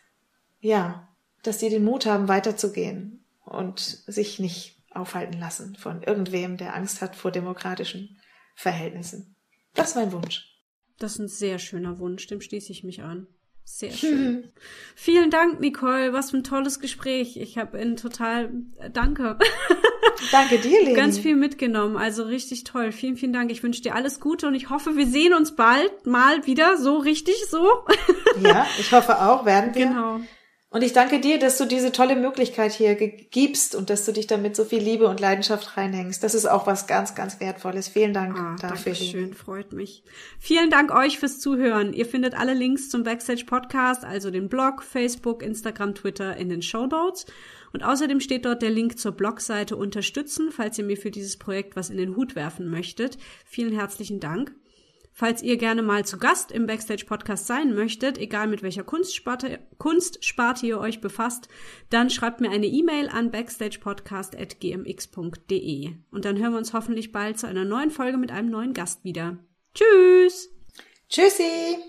[0.61, 1.09] ja,
[1.43, 7.01] dass die den Mut haben, weiterzugehen und sich nicht aufhalten lassen von irgendwem, der Angst
[7.01, 8.21] hat vor demokratischen
[8.55, 9.37] Verhältnissen.
[9.75, 10.47] Das ist mein Wunsch.
[10.99, 13.27] Das ist ein sehr schöner Wunsch, dem schließe ich mich an.
[13.65, 14.53] Sehr schön.
[14.95, 16.13] Vielen Dank, Nicole.
[16.13, 17.37] Was für ein tolles Gespräch.
[17.37, 19.39] Ich habe ihn total äh, danke.
[20.33, 20.95] Danke dir, Leni.
[20.95, 21.97] Ganz viel mitgenommen.
[21.97, 22.93] Also richtig toll.
[22.93, 23.51] Vielen, vielen Dank.
[23.51, 26.99] Ich wünsche dir alles Gute und ich hoffe, wir sehen uns bald mal wieder so
[26.99, 27.87] richtig so.
[28.43, 29.87] Ja, ich hoffe auch, werden wir.
[29.87, 30.21] Genau.
[30.73, 34.29] Und ich danke dir, dass du diese tolle Möglichkeit hier gibst und dass du dich
[34.29, 36.23] damit so viel Liebe und Leidenschaft reinhängst.
[36.23, 37.89] Das ist auch was ganz, ganz Wertvolles.
[37.89, 38.95] Vielen Dank ah, dafür.
[38.95, 40.05] Schön, freut mich.
[40.39, 41.93] Vielen Dank euch fürs Zuhören.
[41.93, 46.63] Ihr findet alle Links zum Backstage Podcast, also den Blog, Facebook, Instagram, Twitter in den
[46.63, 47.27] Show Notes.
[47.73, 51.75] Und außerdem steht dort der Link zur Blogseite Unterstützen, falls ihr mir für dieses Projekt
[51.75, 53.19] was in den Hut werfen möchtet.
[53.45, 54.53] Vielen herzlichen Dank.
[55.21, 59.59] Falls ihr gerne mal zu Gast im Backstage Podcast sein möchtet, egal mit welcher Kunstsparte,
[59.77, 61.51] Kunstsparte ihr euch befasst,
[61.91, 65.91] dann schreibt mir eine E-Mail an backstagepodcast.gmx.de.
[66.11, 69.05] Und dann hören wir uns hoffentlich bald zu einer neuen Folge mit einem neuen Gast
[69.05, 69.37] wieder.
[69.75, 70.49] Tschüss!
[71.11, 71.77] Tschüssi!